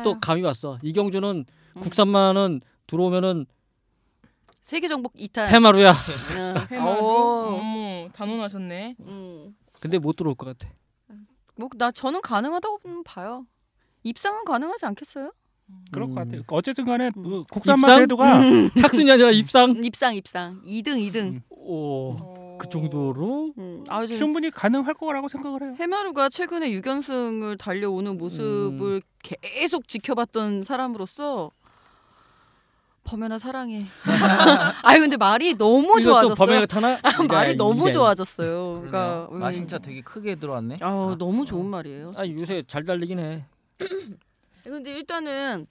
[0.04, 0.80] 또 감이 왔어.
[0.82, 1.80] 이경주는 음.
[1.80, 3.46] 국산마는 들어오면은
[4.62, 5.91] 세계 정복 이탈 해마루야.
[6.38, 6.56] 응.
[6.72, 6.89] 해마루.
[7.00, 7.58] 어.
[7.60, 8.96] 어머 단언하셨네.
[9.02, 9.56] 음.
[9.80, 10.74] 근데 못 들어올 것 같아.
[11.58, 13.46] 뭐 나 저는 가능하다고 봐요.
[14.04, 15.32] 입상은 가능하지 않겠어요?
[15.91, 16.30] 그럴 것 음.
[16.30, 16.43] 같아.
[16.49, 17.24] 어쨌든 간에 음.
[17.24, 17.99] 그 국산마 입상?
[18.01, 18.70] 제도가 음.
[18.80, 19.76] 착순이 아니라 입상.
[19.84, 21.16] 입상 입상 2등 2등.
[21.16, 21.41] 음.
[21.49, 23.84] 오, 그 정도로 음.
[23.88, 25.74] 아주 충분히 가능할 거라고 생각을 해요.
[25.80, 31.51] 해마루가 최근에 6연승을 달려오는 모습을 계속 지켜봤던 사람으로서
[33.03, 33.80] 범연아 사랑해.
[34.82, 36.34] 아니 근데 말이 너무 좋아졌어요.
[36.36, 36.99] 범위가 타나?
[37.30, 37.91] 말이 이게, 너무.
[37.91, 38.78] 좋아졌어요.
[38.82, 39.39] 그러니까 그러네요.
[39.39, 40.78] 마신차 되게 크게 들어왔네.
[40.82, 42.13] 아 너무 좋은 말이에요.
[42.18, 43.45] 아 요새 잘 달리긴 해.
[44.66, 45.68] 근데 일단은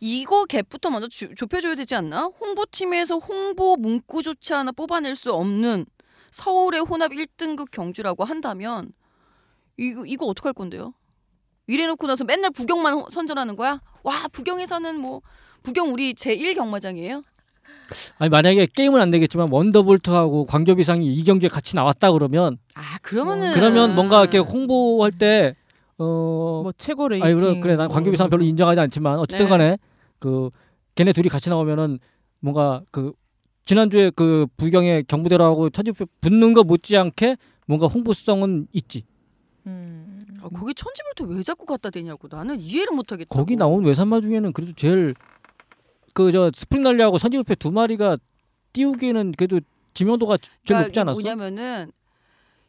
[0.00, 2.24] 이거 갭부터 먼저 주- 좁혀줘야 되지 않나?
[2.40, 5.86] 홍보팀에서 홍보 문구조차 하나 뽑아낼 수 없는
[6.32, 8.92] 서울의 혼합 1등급 경주라고 한다면
[9.76, 10.94] 이거 이거 어떡할 건데요?
[11.66, 13.80] 이래놓고 나서 맨날 부경만 호- 선전하는 거야?
[14.02, 15.22] 와 부경에서는 뭐
[15.62, 17.22] 부경 우리 제1 경마장이에요?
[18.18, 23.94] 아니 만약에 게임은 안 되겠지만 원더볼트하고 광교비상이 이 경기에 같이 나왔다 그러면 아 그러면은 그러면
[23.94, 25.54] 뭔가 이렇게 홍보할 때
[25.98, 26.60] 어.
[26.64, 27.24] 뭐 최고 rating.
[27.26, 29.50] 아니 그래 그래 난 뭐 광교비상 별로 인정하지 않지만 어쨌든 네.
[29.50, 29.78] 간에
[30.18, 30.50] 그
[30.94, 31.98] 걔네 둘이 같이 나오면은
[32.40, 33.12] 뭔가 그
[33.64, 37.36] 지난주에 그 부경의 경부대로하고 천지불패 붙는 거 못지않게
[37.66, 39.04] 뭔가 홍보성은 있지.
[39.66, 40.20] 음.
[40.42, 43.34] 아, 거기 천지불패 왜 자꾸 갖다 대냐고 나는 이해를 못하겠다.
[43.34, 45.14] 거기 나온 외산마 중에는 그래도 제일
[46.12, 48.18] 그 저 스프링 날리하고 천지불패 두 마리가
[48.72, 49.60] 띄우기에는 그래도
[49.94, 51.20] 지명도가 제일 그러니까 높지 않았어?
[51.20, 51.92] 뭐냐면은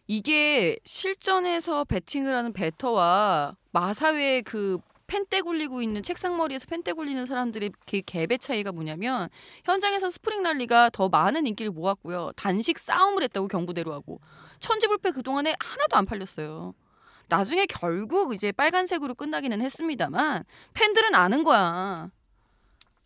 [0.08, 4.78] 이게 실전에서 배팅을 하는 bettor와 마사회 그
[5.08, 9.30] 펜대 굴리고 있는 책상 머리에서 펜대 굴리는 사람들의 그 갭의 차이가 뭐냐면
[9.64, 12.32] 현장에서 스프링 랄리가 더 많은 인기를 모았고요.
[12.36, 14.20] 단식 싸움을 했다고 경부대로 하고
[14.60, 16.74] 천지불패 그동안에 하나도 안 팔렸어요.
[17.28, 20.44] 나중에 결국 이제 빨간색으로 끝나기는 했습니다만
[20.74, 22.10] 팬들은 아는 거야.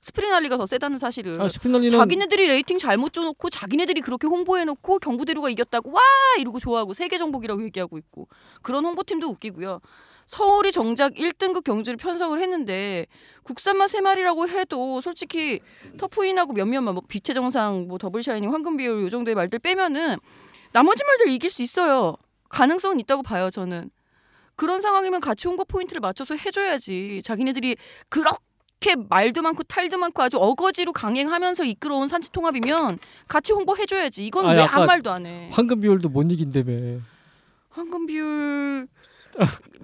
[0.02, 1.42] 스프링 랄리가 더 세다는 사실을.
[1.42, 6.02] 아, 스프링날리는 자기네들이 rating 잘못 줘놓고 자기네들이 그렇게 홍보해놓고 경부대로가 이겼다고 와
[6.40, 8.28] 이러고 좋아하고 세계 정복이라고 얘기하고 있고
[8.62, 9.82] 그런 홍보팀도 웃기고요.
[10.26, 13.08] 서울이 정작 1등급 경주를 편성을 했는데
[13.44, 15.60] 국산마 세 마리라고 해도 솔직히
[15.98, 20.18] 터프인하고 몇몇만 뭐 빛의 정상, 뭐 더블 샤이닝, 황금 비율 요 정도의 말들 빼면은
[20.72, 22.16] 나머지 말들 이길 수 있어요.
[22.50, 23.90] 가능성은 있다고 봐요 저는.
[24.56, 27.22] 그런 상황이면 같이 홍보 포인트를 맞춰서 해줘야지.
[27.24, 27.78] 자기네들이
[28.10, 28.38] 그렇게
[29.10, 34.26] 말도 많고 탈도 많고 아주 어거지로 강행하면서 이끌어온 산지 통합이면 같이 홍보해줘야지.
[34.26, 35.50] 이건 아니, 왜 아무 말도 안 해.
[35.52, 37.00] 황금 비율도 못 이긴다며.
[37.70, 38.88] 황금 비율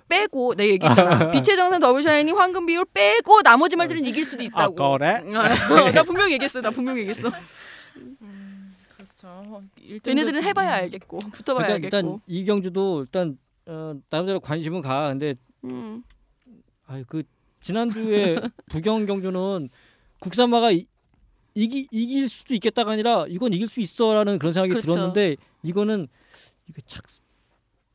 [0.07, 1.31] 빼고 내 얘기했잖아.
[1.31, 4.83] 빛의 정상 더블 샤이닝 황금 비율 빼고 나머지 말들은 이길 수도 있다고.
[4.83, 5.23] 아, 그래?
[5.35, 6.61] 어, 나 분명히 얘기했어.
[6.61, 7.29] 나 분명 히 얘기했어.
[8.95, 9.63] 그렇죠.
[10.07, 11.85] 얘네들은 해봐야 알겠고 붙어봐야 일단, 알겠고.
[11.97, 15.09] 일단 이 경주도 일단 어, 나름대로 관심은 가.
[15.09, 15.35] 근데
[15.65, 16.03] 음.
[16.87, 17.23] 아이 그
[17.69, 18.37] 지난주에
[18.69, 19.69] 부경 경주는
[20.19, 20.85] 국산마가 이,
[21.55, 24.87] 이기 이길 수도 있겠다가 아니라 이건 이길 수 있어라는 그런 생각이 그렇죠.
[24.87, 26.07] 들었는데 이거는
[26.69, 27.03] 이게 착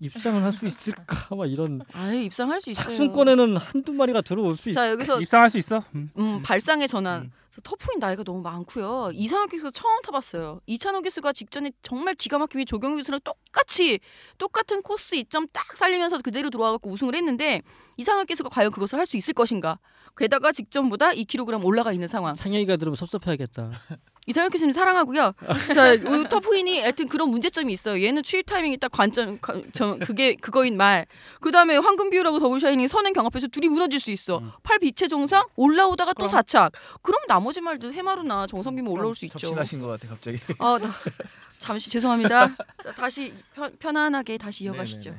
[0.01, 2.85] 입상을 할 수 있을까 막 이런 아예 입상할 수 있어요.
[2.85, 4.81] 착순권에는 한두 마리가 들어올 수 있어.
[4.81, 5.85] 자 여기서 입상할 수 있어.
[5.95, 6.11] 음.
[6.19, 7.23] 음, 발상의 전환.
[7.23, 7.33] 음.
[7.61, 9.11] 그래서 터프인 나이가 너무 많고요.
[9.13, 10.61] 이상혁 교수 처음 타봤어요.
[10.67, 14.01] 이찬호 교수가 직전에 정말 기가 막히게 조경 교수랑 똑같이
[14.39, 17.63] 똑같은 코스 이점 딱 살리면서 그대로 들어와갖고 우승을 했는데
[17.97, 19.79] 이상혁 교수가 과연 그것을 할 수 있을 것인가?
[20.17, 22.35] 게다가 직전보다 2kg 올라가 있는 상황.
[22.35, 23.71] 상영이가 들으면 섭섭해하겠다.
[24.31, 25.35] 이상혁 교수님 사랑하고요.
[25.75, 28.03] 자, 이 터프인이 하여튼 그런 문제점이 있어요.
[28.03, 31.07] 얘는 추입 타이밍이 딱 관점, 가- 저, 그게 그거인 말.
[31.41, 34.39] 그 다음에 황금 비율하고 더블 샤이닝 선행 경합해서 둘이 무너질 수 있어.
[34.39, 34.51] 음.
[34.63, 36.29] 팔 빛의 정상 올라오다가 또 그럼.
[36.29, 36.73] 사착.
[37.03, 39.39] 그럼 나머지 말도 해마루나 정성비면 올라올 수 있죠.
[39.39, 40.39] 접신하신 것 같아 갑자기.
[40.59, 40.89] 아, 나
[41.59, 42.49] 잠시 죄송합니다.
[42.83, 45.15] 자, 다시 편, 편안하게 다시 이어가시죠.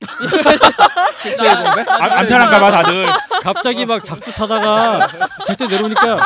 [1.20, 1.90] 최초의 공백?
[1.90, 3.06] 안, 안 편한가 봐 다들.
[3.42, 5.08] 갑자기 막 작두 타다가
[5.46, 6.18] 제때 내려오니까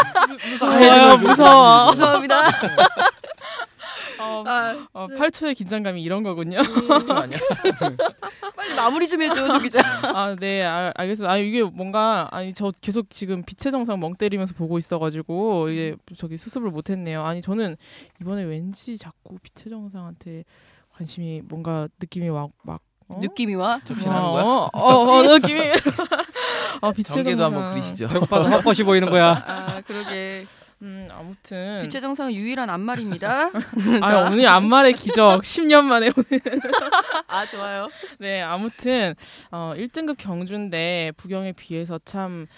[0.51, 1.17] 무서워요.
[1.17, 1.93] 무서워.
[1.93, 2.49] 죄송합니다.
[4.19, 6.59] 어, 아, 어, 8초의 긴장감이 이런 거군요.
[7.11, 7.39] 아니야?
[8.55, 9.81] 빨리 마무리 좀 해줘, 조 기자.
[10.03, 11.33] 아, 네, 알, 알겠습니다.
[11.33, 16.37] 아, 이게 뭔가 아니 저 계속 지금 빛의 정상 멍 때리면서 보고 있어가지고 이게 저기
[16.37, 17.25] 수습을 못했네요.
[17.25, 17.77] 아니 저는
[18.21, 20.45] 이번에 왠지 자꾸 빛의 정상한테
[20.93, 22.81] 관심이 뭔가 느낌이 막 막.
[23.15, 23.19] 어?
[23.21, 23.81] 느낌이 와.
[23.85, 24.43] 접신하는 어, 거야?
[24.43, 25.61] 어, 어, 어, 느낌이.
[26.81, 27.45] 아, 빛의 전개도 정상.
[27.45, 28.09] 한번 그리시죠.
[28.09, 29.33] 벽봐서 헛것이 보이는 거야.
[29.47, 30.45] 아, 그러게.
[30.83, 31.83] 음, 아무튼.
[31.89, 33.51] 빛의 정상은 유일한 앞말입니다.
[34.03, 36.41] 아, 오늘 안말의 기적 10년 만에 오늘.
[37.29, 37.89] 아, 좋아요.
[38.19, 39.15] 네, 아무튼
[39.53, 42.49] 어 1등급 경주인데 부경에 비해서 참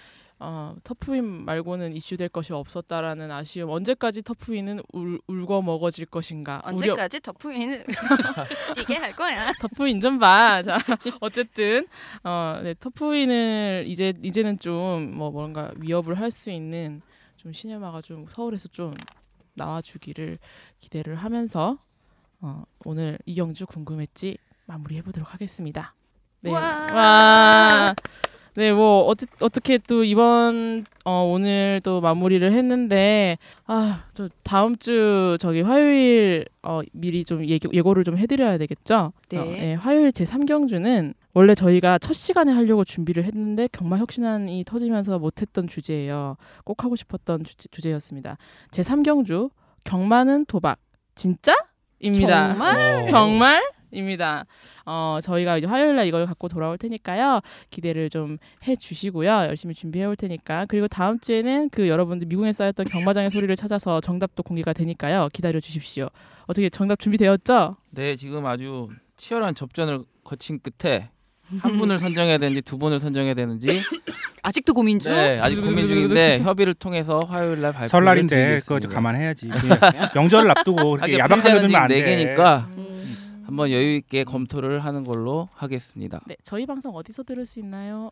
[0.41, 3.71] 어, 터프윈 말고는 이슈될 것이 없었다라는 아쉬움.
[3.71, 6.61] 언제까지 터프윈은 울, 울고 먹어질 것인가?
[6.67, 7.85] 우려- 언제까지 터프인을
[8.75, 9.53] 뛰게 할 거야?
[9.61, 10.63] 터프윈 좀 봐.
[10.63, 10.77] 자,
[11.21, 11.87] 어쨌든
[12.25, 17.01] 어, 네, 터프윈을 이제 이제는 좀 뭐 뭔가 위협을 할 수 있는
[17.37, 18.93] 좀 시네마가 좀 서울에서 좀
[19.55, 20.39] 나와주기를
[20.81, 21.79] 기대를 하면서
[22.41, 25.95] 어, 오늘 이경주 궁금했지 마무리해 보도록 하겠습니다.
[26.41, 26.51] 네.
[26.51, 26.61] 와.
[26.93, 27.95] 와.
[28.57, 33.37] 네, 뭐 어떻 어떻게 또 이번 어 오늘 또 마무리를 했는데
[33.67, 39.11] 아, 저 다음 주 저기 화요일 어 미리 좀 예고, 예고를 좀 해드려야 되겠죠?
[39.31, 39.39] 네.
[39.39, 45.19] 어, 네, 화요일 제 3경주는 원래 저희가 첫 시간에 하려고 준비를 했는데 경마 혁신안이 터지면서
[45.19, 46.37] 못했던 주제예요.
[46.65, 48.39] 꼭 하고 싶었던 주제, 주제였습니다.
[48.71, 49.51] 제 3경주
[49.83, 50.79] 경마는 도박
[51.17, 51.57] 진짜
[51.99, 52.51] 입니다.
[52.51, 53.03] 정말?
[53.03, 53.07] 어.
[53.07, 53.63] 정말
[53.95, 54.45] 입니다.
[54.87, 57.41] 어, 저희가 이제 화요일 날 이걸 갖고 돌아올 테니까요.
[57.71, 59.29] 기대를 좀 해 주시고요.
[59.49, 60.65] 열심히 준비해 올 테니까.
[60.69, 65.29] 그리고 다음 주에는 그 여러분들 미궁에 쌓였던 경마장의 소리를 찾아서 정답도 공개가 되니까요.
[65.33, 66.09] 기다려 주십시오.
[66.47, 67.77] 어떻게 정답 준비되었죠?
[67.91, 71.11] 네 지금 아주 치열한 접전을 거친 끝에
[71.61, 73.69] 한 분을 선정해야 되는지 두 분을 선정해야 되는지
[74.43, 75.13] 아직도 고민 중.
[75.13, 78.61] 네 아직 고민 중인데 협의를 통해서 화요일 날 발표를 설날인데.
[78.61, 79.51] 그거 좀 감안해야지.
[80.15, 82.03] 명절을 앞두고 그렇게 하긴 야박하게 두면 안 돼.
[82.03, 82.84] 네 개니까 음.
[83.45, 86.21] 한번 여유 있게 검토를 하는 걸로 하겠습니다.
[86.27, 88.11] 네, 저희 방송 어디서 들을 수 있나요?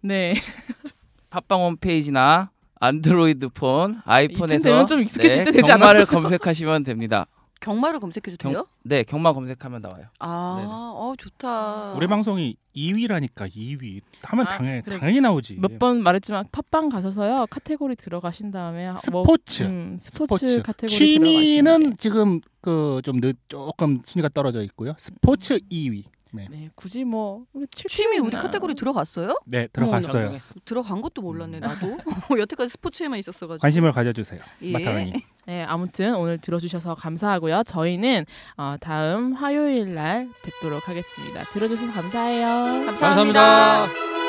[0.00, 0.34] 네,
[1.30, 2.50] 팟빵 홈페이지나
[2.80, 6.06] 안드로이드 폰, 아이폰에서 좀 익숙해질 때 되지 않았어요?
[6.06, 7.26] 검색하시면 됩니다.
[7.60, 8.66] 경마를 검색해도 경- 돼요?
[8.82, 10.06] 네, 경마 검색하면 나와요.
[10.18, 10.68] 아, 네네.
[10.70, 11.92] 어 좋다.
[11.92, 14.98] 우리 방송이 2위라니까 2위 하면 아, 당연히 그래.
[14.98, 15.56] 당연히 나오지.
[15.60, 19.62] 몇 번 말했지만 팟빵 가셔서요 카테고리 들어가신 다음에 뭐, 스포츠.
[19.64, 20.62] 음, 스포츠, 스포츠.
[20.62, 24.94] 카테고리 취미는 지금 그 좀 조금 순위가 떨어져 있고요.
[24.98, 26.04] 스포츠 2위.
[26.32, 26.46] 네.
[26.48, 29.40] 네, 굳이 뭐 취미 우리 카테고리 들어갔어요?
[29.46, 30.26] 네 들어갔어요.
[30.26, 30.64] 정했습니다.
[30.64, 31.98] 들어간 것도 몰랐네 나도.
[32.38, 33.60] 여태까지 스포츠에만 있었어가지고.
[33.62, 34.40] 관심을 가져주세요.
[34.62, 34.72] 예.
[34.72, 35.14] 마타라님.
[35.46, 37.64] 네, 아무튼 오늘 들어주셔서 감사하고요.
[37.64, 38.26] 저희는
[38.56, 41.44] 어, 다음 화요일 날 뵙도록 하겠습니다.
[41.52, 42.86] 들어주셔서 감사해요.
[42.86, 43.40] 감사합니다.
[43.40, 44.19] 감사합니다.